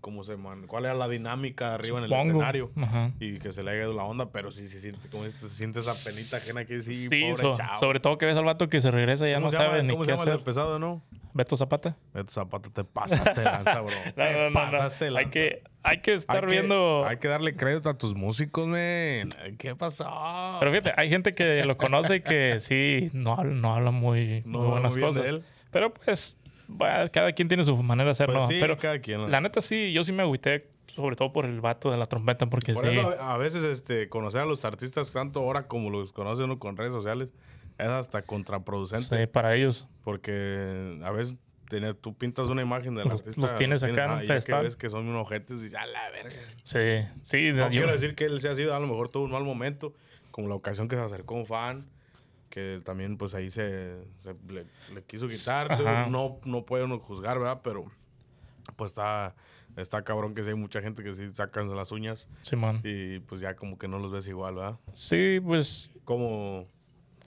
[0.05, 2.71] cómo se man, cuál era la dinámica arriba en el escenario.
[2.77, 3.09] Ajá.
[3.19, 5.49] Y que se le haya ido la onda, pero sí, sí, siente, como tú, se
[5.49, 7.79] siente esa penita ajena que sí, Sí, pobre so- chavo.
[7.79, 9.89] sobre todo que ves al vato que se regresa y ya ¿Cómo no sabe ni
[9.93, 10.37] ¿Cómo qué se llama el hacer.
[10.37, 11.01] del pesado, no?
[11.33, 11.97] Beto Zapata.
[12.13, 13.95] Beto Zapata, te pasaste lanza, bro.
[14.05, 14.53] No, Te no, no, no.
[14.53, 15.25] pasaste de lanza.
[15.25, 17.03] Hay que, hay que estar Hay que- viendo...
[17.07, 19.29] Hay que darle crédito a tus músicos, men.
[19.57, 20.07] ¿Qué pasó?
[20.59, 24.43] Pero fíjate, hay gente que lo conoce y que sí, no, habla- no habla muy,
[24.45, 25.25] No muy buenas cosas.
[25.25, 25.43] él.
[25.71, 26.37] Pero pues,
[27.11, 29.29] cada quien tiene su manera de hacer, Pues sí, Pero cada quien.
[29.31, 32.45] la neta sí, yo sí me agüité, sobre todo por el vato de la trompeta,
[32.47, 32.97] porque Por sí.
[32.97, 36.77] eso a veces este, conocer a los artistas tanto ahora como los conoce uno con
[36.77, 37.29] redes sociales
[37.77, 39.19] es hasta contraproducente.
[39.19, 39.87] sí, para ellos.
[40.03, 41.35] Porque a veces
[41.69, 43.41] tener- tú pintas una imagen del Los- artista.
[43.41, 44.63] los tienes acá en y ya que pedestal.
[44.63, 46.35] ves que son unos ojetes y dices, a la verga.
[46.63, 47.51] Sí, sí.
[47.51, 49.43] No yo- quiero decir que él se ha sido, a lo mejor tuvo un mal
[49.43, 49.93] momento,
[50.31, 51.85] como la ocasión que se acercó un fan,
[52.55, 55.77] que también pues ahí se, se le, le quiso quitar.
[56.09, 57.59] No, no puede uno juzgar, ¿verdad?
[57.61, 57.83] Pero
[58.77, 59.35] pues está,
[59.75, 62.79] está cabrón que sí hay mucha gente que sí sacan las uñas Simón.
[62.85, 64.79] y pues ya como que no los ves igual, ¿verdad?
[64.93, 66.63] Sí, pues Como,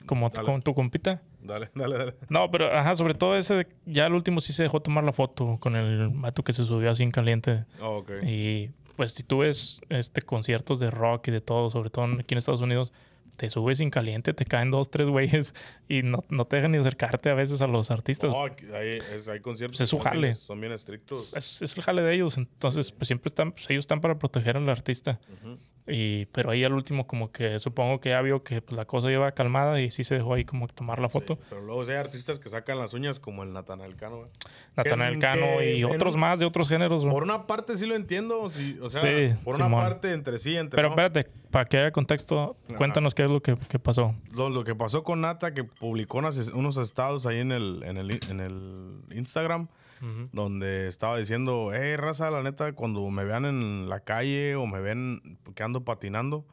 [0.07, 1.21] como, tu compita.
[1.43, 2.15] dale, dale, dale.
[2.27, 5.13] No, pero ajá, sobre todo ese, de- ya el último sí se dejó tomar la
[5.13, 7.65] foto con el vato que se subió así en caliente.
[7.83, 8.11] Oh, ok.
[8.25, 12.33] Y pues si tú ves este conciertos de rock y de todo, sobre todo aquí
[12.33, 12.91] en Estados Unidos,
[13.39, 15.53] te subes sin caliente, te caen dos, tres güeyes
[15.87, 18.31] y no, no te dejan ni acercarte a veces a los artistas.
[18.33, 20.33] No, hay, es- hay conciertos Pues es su bien- jale.
[20.35, 21.33] son bien estrictos.
[21.35, 24.57] Es, es el jale de ellos, entonces pues siempre están, pues, ellos están para proteger
[24.57, 25.19] al artista.
[25.41, 25.57] Ujú.
[25.91, 29.11] Y, pero ahí al último como que supongo que ya vio que pues, la cosa
[29.11, 31.35] iba calmada y sí se dejó ahí como que tomar la foto.
[31.35, 34.23] Sí, pero luego sí hay artistas que sacan las uñas como el Natanael Cano.
[34.75, 37.03] Natanael Cano y otros más de otros géneros.
[37.05, 40.55] Por una parte sí lo entiendo, sí, o sea, Sí, por una parte entre sí,
[40.55, 40.93] entre Pero no.
[40.93, 42.77] espérate, para que haya contexto, Ajá.
[42.77, 44.13] cuéntanos qué es lo que, que pasó.
[44.35, 47.97] Lo, lo que pasó con Nata, que publicó unas- unos estados ahí en el, en
[47.97, 49.67] el, en el Instagram,
[50.01, 50.29] Ujú.
[50.31, 54.79] donde estaba diciendo, hey, raza, la neta, cuando me vean en la calle o me
[54.79, 56.45] ven que ando patinando,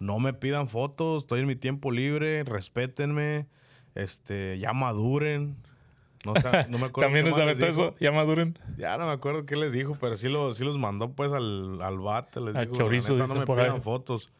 [0.00, 3.46] no me pidan fotos, estoy en mi tiempo libre, respétenme,
[3.94, 5.56] este, ya maduren.
[6.24, 8.58] No, sé, no me acuerdo También les aventó eso, ya maduren.
[8.76, 11.80] Ya no me acuerdo qué les dijo, pero sí, lo, sí los mandó pues al,
[11.82, 12.40] al bate.
[12.40, 13.66] Les Al dijo, chorizo, "La neta, no me por ahí".
[13.66, 14.32] pidan fotos.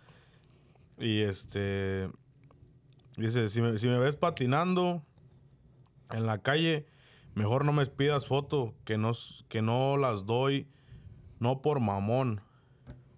[0.99, 2.09] Y este...
[3.17, 5.03] Dice, si me, si me ves patinando
[6.11, 6.87] en la calle,
[7.37, 9.13] mejor no me pidas foto, que no,
[9.49, 10.67] que no las doy,
[11.39, 12.41] no por mamón.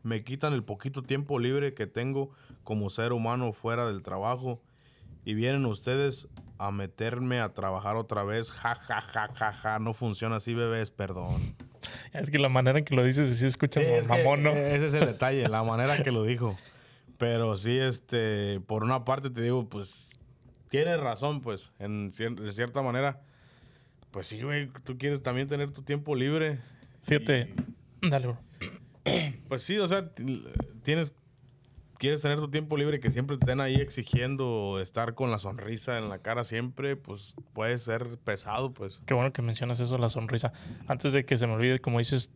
[0.03, 2.31] Me quitan el poquito tiempo libre que tengo
[2.65, 4.61] como ser humano fuera del trabajo.
[5.25, 8.51] Y vienen ustedes a meterme a trabajar otra vez.
[8.51, 9.79] Ja, ja, ja, ja, ja.
[9.79, 11.55] No funciona así, bebés, perdón.
[12.13, 14.51] Es que la manera en que lo dices sí escucha Sí, es mamón, ¿no?
[14.51, 16.57] Ese es el detalle, la manera que lo dijo.
[17.19, 20.19] Pero sí, este, por una parte te digo, pues,
[20.69, 23.21] tienes razón, pues, en, cier- de cierta manera.
[24.11, 26.59] Pues sí, güey, tú quieres también tener tu tiempo libre.
[27.03, 27.55] Fíjate,
[28.03, 28.39] dale, bro.
[29.49, 30.11] Pues sí, o sea,
[30.83, 31.15] tienes,
[31.99, 35.99] quieres tener tu tiempo libre que siempre te estén ahí exigiendo estar con la sonrisa
[35.99, 39.03] en la cara siempre, pues puede ser pesado, pues.
[39.07, 40.53] Qué bueno que mencionas eso, la sonrisa.
[40.87, 42.31] Antes de que se me olvide, como dices,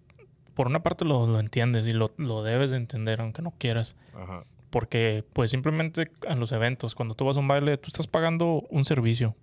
[0.55, 3.97] por una parte lo, lo entiendes y lo, lo debes de entender, aunque no quieras.
[4.15, 4.45] Ajá.
[4.71, 8.63] Porque, pues simplemente en los eventos, cuando tú vas a un baile, tú estás pagando
[8.71, 9.37] un servicio,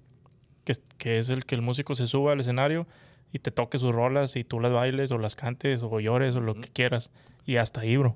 [0.70, 2.86] que, es- que es el que el músico se suba al escenario
[3.34, 6.42] y te toque sus rolas y tú las bailes o las cantes o llores o
[6.42, 7.10] lo que quieras.
[7.48, 8.16] Y hasta ahí, bro.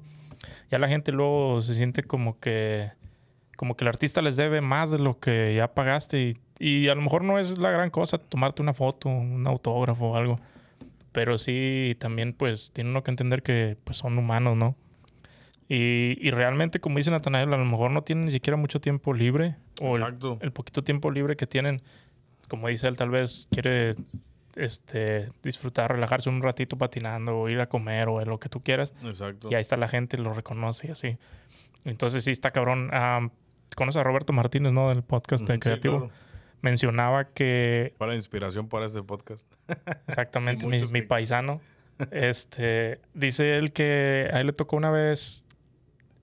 [0.70, 2.91] Ya la gente luego se siente como que,
[3.58, 6.36] como que el artista les debe más de lo que ya pagaste.
[6.60, 10.12] Y, y a lo mejor no es la gran cosa tomarte una foto, un autógrafo
[10.12, 10.39] o algo.
[11.12, 14.76] Pero sí, también pues tiene uno que entender que pues son humanos, ¿no?
[15.70, 19.14] Y, y realmente, como dice Natanael, a lo mejor no tienen ni siquiera mucho tiempo
[19.14, 19.56] libre.
[19.82, 19.95] O
[20.41, 21.82] el poquito tiempo libre que tienen,
[22.48, 23.96] como dice él, tal vez quiere
[24.56, 28.94] este, disfrutar, relajarse un ratito patinando o ir a comer o lo que tú quieras.
[29.04, 29.50] Exacto.
[29.52, 31.18] Y ahí está la gente, lo reconoce y así.
[31.86, 32.89] Entonces sí está cabrón.
[32.91, 33.30] Ah,
[33.76, 34.89] ¿Conoces a Roberto Martínez, no?
[34.89, 36.00] Del podcast de sí, Creativo.
[36.00, 36.14] claro.
[36.62, 39.52] Mencionaba que Fue la inspiración para este podcast.
[40.08, 41.62] Exactamente, mi, mi paisano.
[42.12, 45.43] Este, dice él que a él le tocó una vez,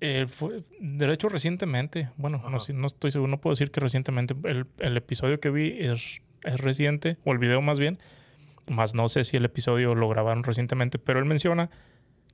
[0.00, 4.34] eh, fue, de hecho recientemente, bueno, no, no estoy seguro, no puedo decir que recientemente,
[4.44, 7.98] el, el episodio que vi es, es reciente, o el video más bien,
[8.68, 11.70] más no sé si el episodio lo grabaron recientemente, pero él menciona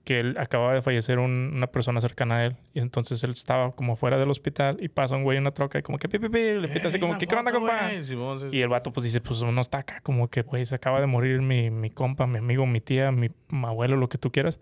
[0.04, 3.70] que él acababa de fallecer un- una persona cercana a él, y entonces él estaba
[3.72, 6.20] como fuera del hospital y pasa un güey en una troca y como que pi,
[6.20, 7.88] pi, pi, le pita así como ¿qué onda, compa?
[7.88, 8.04] güey.
[8.04, 8.56] Simón, sí, sí.
[8.58, 11.06] Y el vato pues dice, pues uno está acá como que, pues se acaba de
[11.08, 14.60] morir mi, mi compa, mi amigo, mi tía, mi, mi abuelo, lo que tú quieras.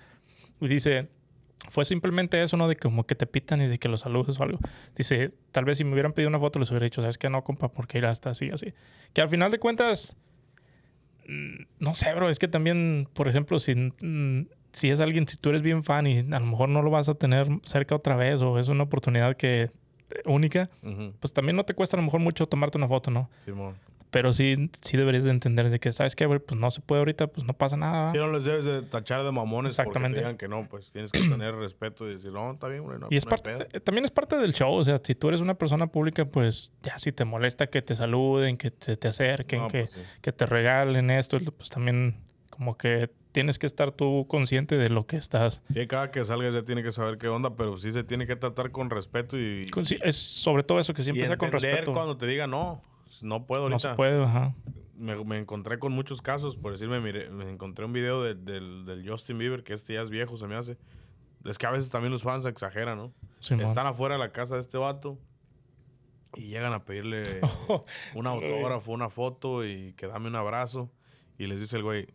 [0.62, 1.08] Y dice,
[1.70, 2.68] fue simplemente eso, ¿no?
[2.68, 4.58] De como que te pitan y de que los saludes o algo.
[4.96, 7.30] Dice, tal vez si me hubieran pedido una foto les hubiera dicho, ¿sabes qué?
[7.30, 8.74] No, compa, porque ir hasta así, así.
[9.12, 10.16] Que al final de cuentas,
[11.26, 15.36] mm, no sé, bro, es que también, por ejemplo, si, mm, si es alguien, si
[15.36, 18.16] tú eres bien fan y a lo mejor no lo vas a tener cerca otra
[18.16, 19.70] vez o es una oportunidad que
[20.26, 23.30] única, Ujú, pues también no te cuesta a lo mejor mucho tomarte una foto, ¿no?
[23.44, 23.74] Simón.
[24.14, 26.28] Pero sí, sí deberías de entender de que, ¿sabes qué?
[26.28, 28.12] Pues no se puede ahorita, pues no pasa nada.
[28.12, 30.00] Sí, no les debes de tachar de mamones Exactamente.
[30.00, 32.84] porque te digan que no, pues tienes que tener respeto y decir, no, está bien,
[32.84, 33.66] güey, no, Y es no parte, pedo".
[33.72, 34.72] eh, también es parte del show.
[34.72, 37.96] O sea, si tú eres una persona pública, pues ya si te molesta que te
[37.96, 40.00] saluden, que te, te acerquen, No, que, pues sí.
[40.22, 42.16] que te regalen esto, pues también
[42.50, 45.60] como que tienes que estar tú consciente de lo que estás.
[45.72, 48.36] Sí, cada que salgas ya tiene que saber qué onda, pero sí se tiene que
[48.36, 51.50] tratar con respeto y, Con- sí, Es sobre todo eso que y siempre sea con
[51.50, 51.92] respeto.
[51.92, 52.80] cuando te diga no,
[53.22, 53.96] no puedo No ahorita.
[53.96, 54.54] puede, ajá.
[54.96, 58.84] Me, me encontré con muchos casos, por decirme, mire, me encontré un video de- del,
[58.86, 60.78] del Justin Bieber, que este ya es viejo, se me hace.
[61.44, 63.12] Es que a veces también los fans exageran, ¿no?
[63.64, 65.18] Están afuera de la casa de este vato
[66.36, 67.40] y llegan a pedirle
[68.14, 70.90] un autógrafo, una foto y que dame un abrazo.
[71.38, 72.06] Y les dice el güey,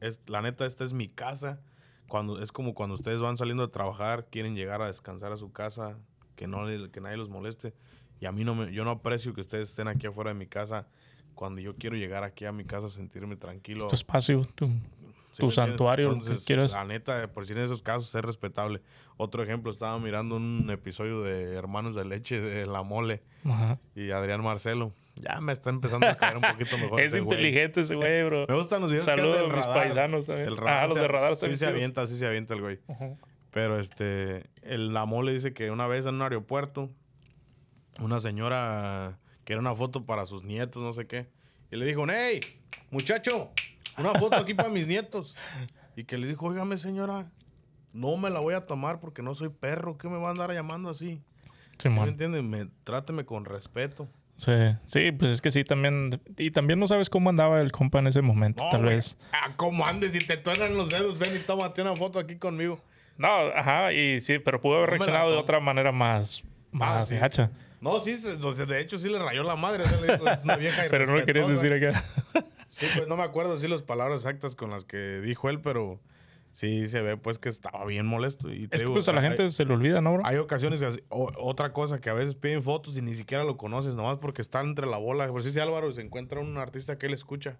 [0.00, 1.60] es, la neta, esta es mi casa.
[2.08, 5.52] Cuando, es como cuando ustedes van saliendo de trabajar, quieren llegar a descansar a su
[5.52, 5.96] casa,
[6.36, 7.74] que, no, que nadie los moleste.
[8.24, 10.46] Y a mí no me, yo no aprecio que ustedes estén aquí afuera de mi
[10.46, 10.86] casa
[11.34, 13.86] cuando yo quiero llegar aquí a mi casa a sentirme tranquilo.
[13.86, 16.72] Tu espacio, tu, santuario, lo que Entonces, quieras.
[16.72, 18.80] La neta, por si en esos casos es respetable.
[19.18, 23.78] Otro ejemplo, estaba mirando un episodio de Hermanos de Leche de La Mole Ajá.
[23.94, 24.94] y Adrián Marcelo.
[25.16, 27.00] Ya me está empezando a caer un poquito mejor.
[27.02, 27.38] Es ese güey.
[27.38, 28.46] inteligente ese güey, bro.
[28.48, 29.82] Me gustan los videos que Saludos hace el a mis radar.
[29.82, 30.48] paisanos también.
[30.48, 32.78] El Ah, los de radar Sí se avienta, sí se avienta el güey.
[32.88, 33.10] Ajá.
[33.50, 36.88] Pero este, el, la mole dice que una vez en un aeropuerto,
[38.00, 41.28] una señora quiere una foto para sus nietos, no sé qué.
[41.70, 42.40] Y le dijo, hey,
[42.90, 43.50] muchacho,
[43.98, 45.36] una foto aquí para mis nietos.
[45.96, 47.30] Y que le dijo, óigame señora,
[47.92, 50.52] no me la voy a tomar porque no soy perro, ¿qué me va a andar
[50.52, 51.22] llamando así?
[51.78, 52.42] ¿Sí ¿Me entiendes?
[52.42, 54.08] Me, tráteme con respeto.
[54.36, 54.52] Sí,
[54.84, 56.20] sí, pues es que sí, también.
[56.38, 59.16] Y también no sabes cómo andaba el compa en ese momento, No, tal vez.
[59.32, 60.12] Ah, ¿Cómo andes?
[60.12, 62.80] Si te truenan los dedos, ven y tómate una foto aquí conmigo.
[63.16, 66.42] No, ajá, y sí, pero pudo haber No reaccionado de otra manera más,
[66.72, 67.16] más sí.
[67.16, 67.52] gacha.
[67.84, 69.84] No, sí, o sea, de hecho sí le rayó la madre.
[69.84, 71.78] es una vieja Pero no le querías irrespetuosa".
[71.78, 72.04] decir acá.
[72.68, 76.00] Sí, pues no me acuerdo sí las palabras exactas con las que dijo él, pero
[76.50, 78.50] sí se ve pues que estaba bien molesto.
[78.50, 80.26] Y te Es que digo, pues a la hay- gente se le olvida, ¿no, bro?
[80.26, 83.56] Hay ocasiones que o- otra cosa que a veces piden fotos y ni siquiera lo
[83.56, 85.28] conoces, nomás porque está entre la bola.
[85.28, 87.58] Por si dice Álvaro se encuentra un artista que él escucha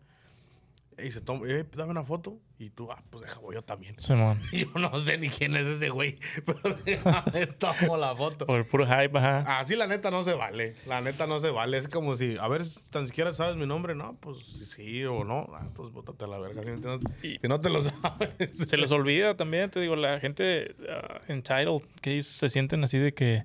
[1.02, 3.96] y se toma, eh, dame una foto y tú, ah, pues deja, voy yo también.
[4.52, 8.46] Yo no sé ni quién es ese güey, pero déjame tomo la foto.
[8.46, 9.58] Por el puro hype, ajá.
[9.58, 10.74] Así la neta no se vale.
[10.86, 11.78] La neta no se vale.
[11.78, 13.94] Es como si, a ver, tan siquiera sabes mi nombre.
[13.94, 14.38] No, pues
[14.74, 15.46] sí o no.
[15.52, 16.62] Ah, pues bótate a la verga.
[16.62, 18.56] Si no, Y- si no te lo sabes.
[18.56, 23.12] Se les olvida también, te digo, la gente ah, entitled, que se sienten así de
[23.14, 23.44] que,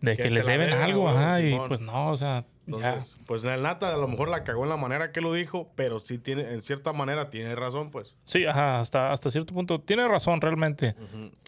[0.00, 2.90] de Que que, te les deben algo, ajá, y pues no, o sea, ya.
[2.90, 5.72] Entonces, pues el Nata a lo mejor la cagó en la manera que lo dijo,
[5.74, 8.16] pero sí tiene, en cierta manera tiene razón, pues.
[8.24, 9.80] Sí, ajá, hasta, hasta cierto punto.
[9.80, 10.94] Tiene razón realmente,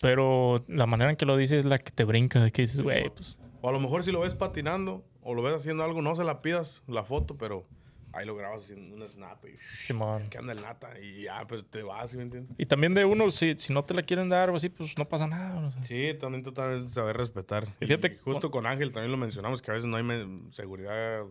[0.00, 2.80] pero la manera en que lo dice es la que te brinca, de que dices,
[2.82, 3.38] güey, pues...
[3.62, 6.24] O a lo mejor si lo ves patinando o lo ves haciendo algo, no se
[6.24, 7.66] la pidas la foto, pero
[8.12, 9.56] ahí lo grabas haciendo un snap y
[9.86, 10.28] Simón.
[10.30, 12.54] que anda el Nata y ya, pues te vas, ¿sí ¿me entiendes?
[12.58, 15.08] Y también de uno, si, si no te la quieren dar o así, pues no
[15.08, 15.60] pasa nada.
[15.66, 15.82] o sea.
[15.82, 17.66] Sí, también también saber respetar.
[17.80, 20.04] Y Y fíjate- justo con Ángel también lo mencionamos, que a veces no hay
[20.50, 21.22] seguridad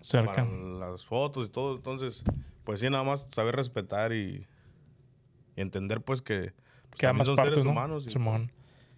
[0.00, 0.32] cerca.
[0.34, 1.76] para las fotos y todo.
[1.76, 2.22] Entonces,
[2.64, 4.46] pues sí, nada más saber respetar y,
[5.56, 6.52] y entender pues que,
[6.90, 7.70] pues, Que ambas son partes, seres ¿no?
[7.72, 8.50] humanos y Simón.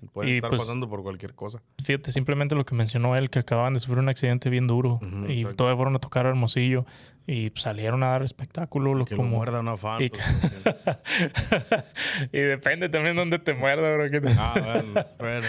[0.06, 1.62] Pueden Y, estar pues, pasando por cualquier cosa.
[1.82, 5.40] Fíjate, simplemente lo que mencionó él, que acaban de sufrir un accidente bien duro y
[5.40, 5.56] exacto.
[5.56, 6.84] todavía fueron a tocar a Hermosillo
[7.26, 8.94] y salieron a dar espectáculo.
[8.94, 9.30] Lo que como...
[9.30, 10.02] lo muerda una fan.
[10.02, 10.22] y pues,
[12.32, 14.10] y depende también dónde te muerda, bro.
[14.10, 15.46] que te- ah, bueno, bueno.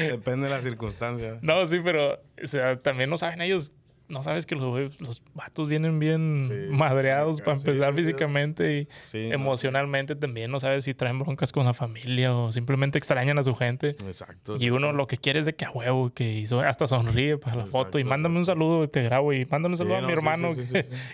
[0.16, 1.38] Depende de la circunstancia.
[1.42, 3.72] No, sí, pero o sea, también no saben ellos,
[4.08, 8.04] no sabes que los, los vatos vienen bien Sí, madreados para empezar sí, sí.
[8.04, 10.50] físicamente y no, emocionalmente también.
[10.50, 13.90] No sabes si traen broncas con la familia o simplemente extrañan a su gente.
[14.06, 14.56] Exacto.
[14.58, 17.62] Y uno lo que quiere es de que a huevo, que hasta sonríe para la
[17.62, 20.12] Exacto, foto y mándame un saludo y te grabo y mándame un saludo a mi
[20.12, 20.50] hermano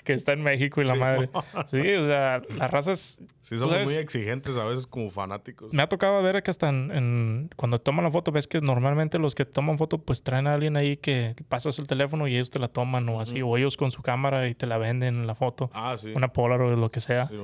[0.04, 1.30] que, está en México y la madre.
[1.68, 3.18] Sí, o sea, las razas...
[3.40, 5.72] Sí, somos sabes, muy exigentes a veces como fanáticos.
[5.72, 9.18] Me ha tocado ver que hasta en, en- cuando toman la foto, ves que normalmente
[9.18, 12.50] los que toman foto pues traen a alguien ahí que pasas el teléfono y ellos
[12.50, 15.34] te la toman o así, o ellos con su cámara y te la venden la
[15.34, 16.12] foto, Ah, sí.
[16.14, 17.28] una Polaroid o lo que sea.
[17.28, 17.36] Sí.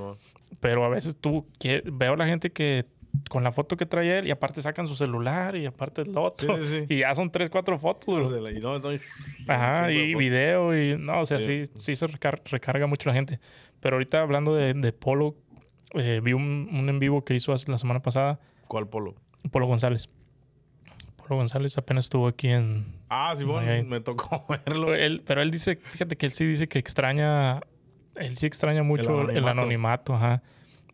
[0.60, 1.46] Pero a veces tú
[1.92, 2.84] veo a la gente que
[3.30, 6.56] con la foto que trae él y aparte sacan su celular y aparte el otro
[6.62, 8.30] Sí, sí, y ya son tres, cuatro fotos.
[8.30, 8.50] bro.
[8.50, 9.02] Y no, entonces-
[9.46, 11.96] Ajá, y video y no, o sea, sí, Sí.
[11.96, 13.40] se recar- recarga mucho la gente.
[13.80, 15.36] Pero ahorita hablando de, de Polo,
[15.94, 19.14] eh, vi un, un en vivo que hizo hace- la semana pasada, ¿Cuál polo?
[19.50, 20.10] Polo González.
[21.28, 22.86] Polo González apenas estuvo aquí en...
[23.10, 24.94] Ah, sí, bueno, me tocó verlo.
[24.94, 27.60] Él, pero él dice, fíjate que él sí dice que extraña,
[28.16, 29.50] él sí extraña mucho el anonimato.
[29.50, 30.42] anonimato, ajá.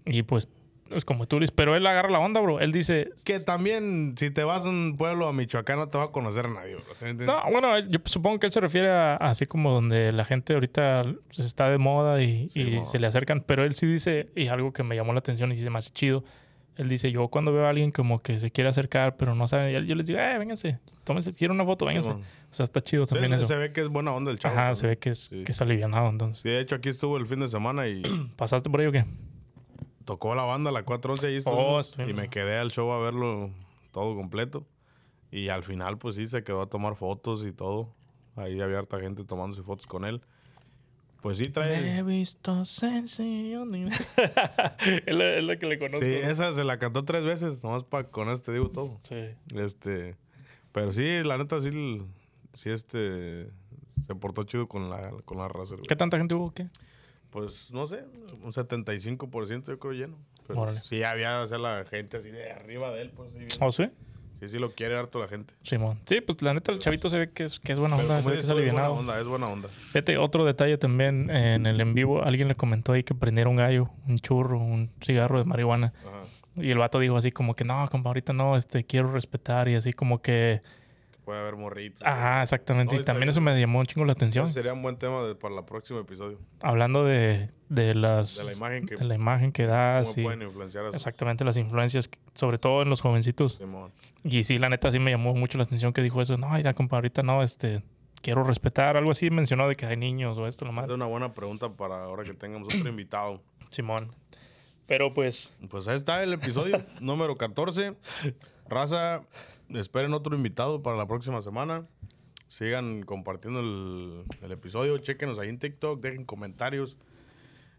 [0.04, 0.48] Y pues,
[0.90, 2.60] es como tú dices, pero él agarra la onda, bro.
[2.60, 6.04] Él dice, Que también, si te vas a un pueblo a Michoacán, no te va
[6.04, 7.24] a conocer nadie, bro.
[7.24, 10.54] no, bueno, yo supongo que él se refiere a, a así como donde la gente
[10.54, 14.30] ahorita pues, está de moda y, Sí, y se le acercan, pero él sí dice,
[14.34, 16.24] y algo que me llamó la atención y se me hace chido,
[16.76, 19.72] él dice, yo cuando veo a alguien como que se quiere acercar, pero no sabe,
[19.86, 22.10] yo, les digo, eh, vénganse, tómense, quiero una foto, vénganse.
[22.10, 22.16] mo.
[22.16, 23.46] o sea, está chido Sí, también se, eso.
[23.46, 24.54] se ve que es buena onda el chavo.
[24.54, 24.76] Ajá, también.
[24.76, 25.44] se ve que es, Sí.
[25.44, 26.42] que es alivianado, entonces.
[26.42, 28.02] Sí, de hecho, aquí estuvo el fin de semana y
[28.36, 29.04] ¿Pasaste por ahí o qué?
[30.04, 33.50] tocó la banda a la 411 ahí Oh, y me quedé al show a verlo
[33.92, 34.66] todo completo.
[35.30, 37.88] Y al final, pues sí, se quedó a tomar fotos y todo.
[38.36, 40.20] Ahí había harta gente tomándose fotos con él.
[41.24, 41.96] Pues sí, trae...
[41.96, 43.64] he visto sencillo.
[45.06, 46.04] es, la, es la que le conozco.
[46.04, 48.94] Sí, esa se la cantó tres veces, nomás para con eso te digo todo.
[49.04, 49.30] Sí.
[49.54, 50.18] Este,
[50.70, 52.02] pero sí, la neta sí,
[52.52, 53.48] sí este,
[54.06, 55.76] se portó chido con la, con la raza.
[55.88, 56.48] ¿Qué tanta gente hubo?
[56.48, 56.68] o ¿Qué?
[57.30, 58.04] Pues no sé,
[58.42, 60.18] un 75% yo creo lleno.
[60.46, 60.82] Pero Órale.
[60.82, 63.48] sí había, o sea, la gente así de arriba de él, pues sí, bien.
[63.60, 63.88] ¿O sí?
[64.48, 65.54] Sí, sí lo quiere harto la gente.
[65.62, 66.00] Simón.
[66.06, 68.28] Sí, pues la neta, el chavito se ve que es, que es buena onda, se
[68.28, 69.68] ve que es es buena onda, es buena onda.
[69.68, 73.56] Fíjate, otro detalle también en el en vivo, alguien le comentó ahí que prendiera un
[73.56, 75.92] gallo, un churro, un cigarro de marihuana.
[76.06, 76.22] Ajá.
[76.56, 79.74] Y el vato dijo así como que no, compa, ahorita no, este, quiero respetar y
[79.74, 80.62] así como que...
[81.24, 82.02] Puede haber morritos.
[82.06, 82.94] Ajá, exactamente.
[82.94, 84.44] No, y también eso me llamó un chingo la atención.
[84.44, 86.38] Ese sería un buen tema de- para el próximo episodio.
[86.60, 88.36] Hablando de, de las...
[88.36, 90.96] De la imagen que, de la imagen que das cómo y pueden influenciar a sus
[90.96, 93.54] exactamente las influencias, sobre todo en los jovencitos.
[93.54, 93.90] Simón.
[94.22, 96.36] Y sí, la neta sí me llamó mucho la atención que dijo eso.
[96.36, 97.82] No, mira, compa, ahorita no, este,
[98.20, 98.96] quiero respetar.
[98.98, 100.84] Algo así mencionó de que hay niños o esto, lo más.
[100.84, 103.40] Es una buena pregunta para ahora que tengamos otro invitado.
[103.70, 104.10] Simón.
[104.86, 107.94] Pero pues, Pues ahí está el episodio número 14.
[108.68, 109.22] Raza,
[109.70, 111.86] esperen otro invitado para la próxima semana.
[112.46, 114.96] Sigan compartiendo el, el episodio.
[114.98, 116.98] Chequenos ahí en TikTok, dejen comentarios.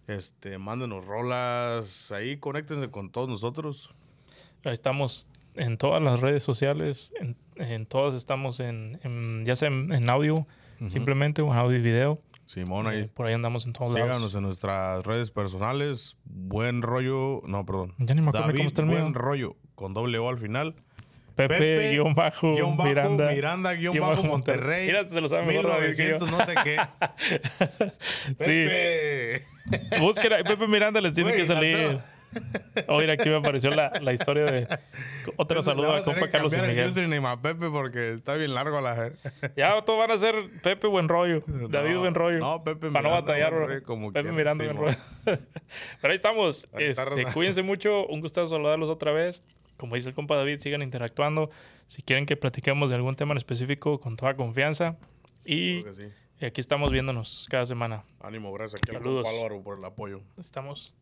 [0.07, 2.11] Este, mándenos rolas.
[2.11, 3.93] Ahí conéctense con todos nosotros.
[4.63, 7.13] ahí estamos en todas las redes sociales.
[7.19, 10.45] En, en todas estamos en, en- ya sea en, en audio,
[10.89, 12.21] simplemente, o en audio y video.
[12.45, 13.07] Simón, Eh, ahí.
[13.07, 14.05] por ahí andamos en todos lados.
[14.07, 16.17] Síganos en nuestras redes personales.
[16.25, 17.41] Buen rollo.
[17.47, 17.95] No, perdón.
[17.97, 18.99] Ya ni me acuerdo David cómo está el mío.
[19.01, 19.55] Buen rollo.
[19.73, 20.75] Con doble O al final.
[21.35, 23.31] Pepe, Pepe, guion bajo, Guión bajo, Miranda.
[23.31, 24.87] Miranda, guion guion bajo, bajo, Monterrey.
[24.87, 26.17] Mira, se lo sabe mejor David que yo.
[26.19, 26.79] 1900, no sé qué.
[28.37, 29.99] Pepe.
[29.99, 31.75] Busquen a Pepe Miranda, les tiene que salir.
[31.75, 32.15] faltó.
[32.87, 34.67] Oh, aquí me apareció la, la historia de...
[35.37, 36.89] Otro le saludo a compa Carlos y el Miguel.
[36.89, 39.11] username a Pepe porque está bien largo la
[39.55, 41.43] Ya todos van a ser Pepe Buen Rollo.
[41.47, 42.39] David Buen Rollo.
[42.39, 43.53] no, Pepe Para no batallar.
[43.53, 44.95] Rollo, como Pepe Miranda sí, Buen.
[44.95, 44.97] Rollo.
[46.01, 46.67] Pero ahí estamos.
[46.73, 48.05] Ahí Este, cuídense mucho.
[48.07, 49.41] Un gustazo saludarlos otra vez.
[49.77, 51.49] Como dice el compa David, sigan interactuando.
[51.87, 54.97] Si quieren que platiquemos de algún tema en específico, con toda confianza.
[55.45, 56.05] Y, sí.
[56.39, 58.03] y aquí estamos viéndonos cada semana.
[58.19, 59.23] Ánimo, gracias aquí al Saludos.
[59.23, 60.21] compa Álvaro por el apoyo.
[60.37, 60.93] Estamos.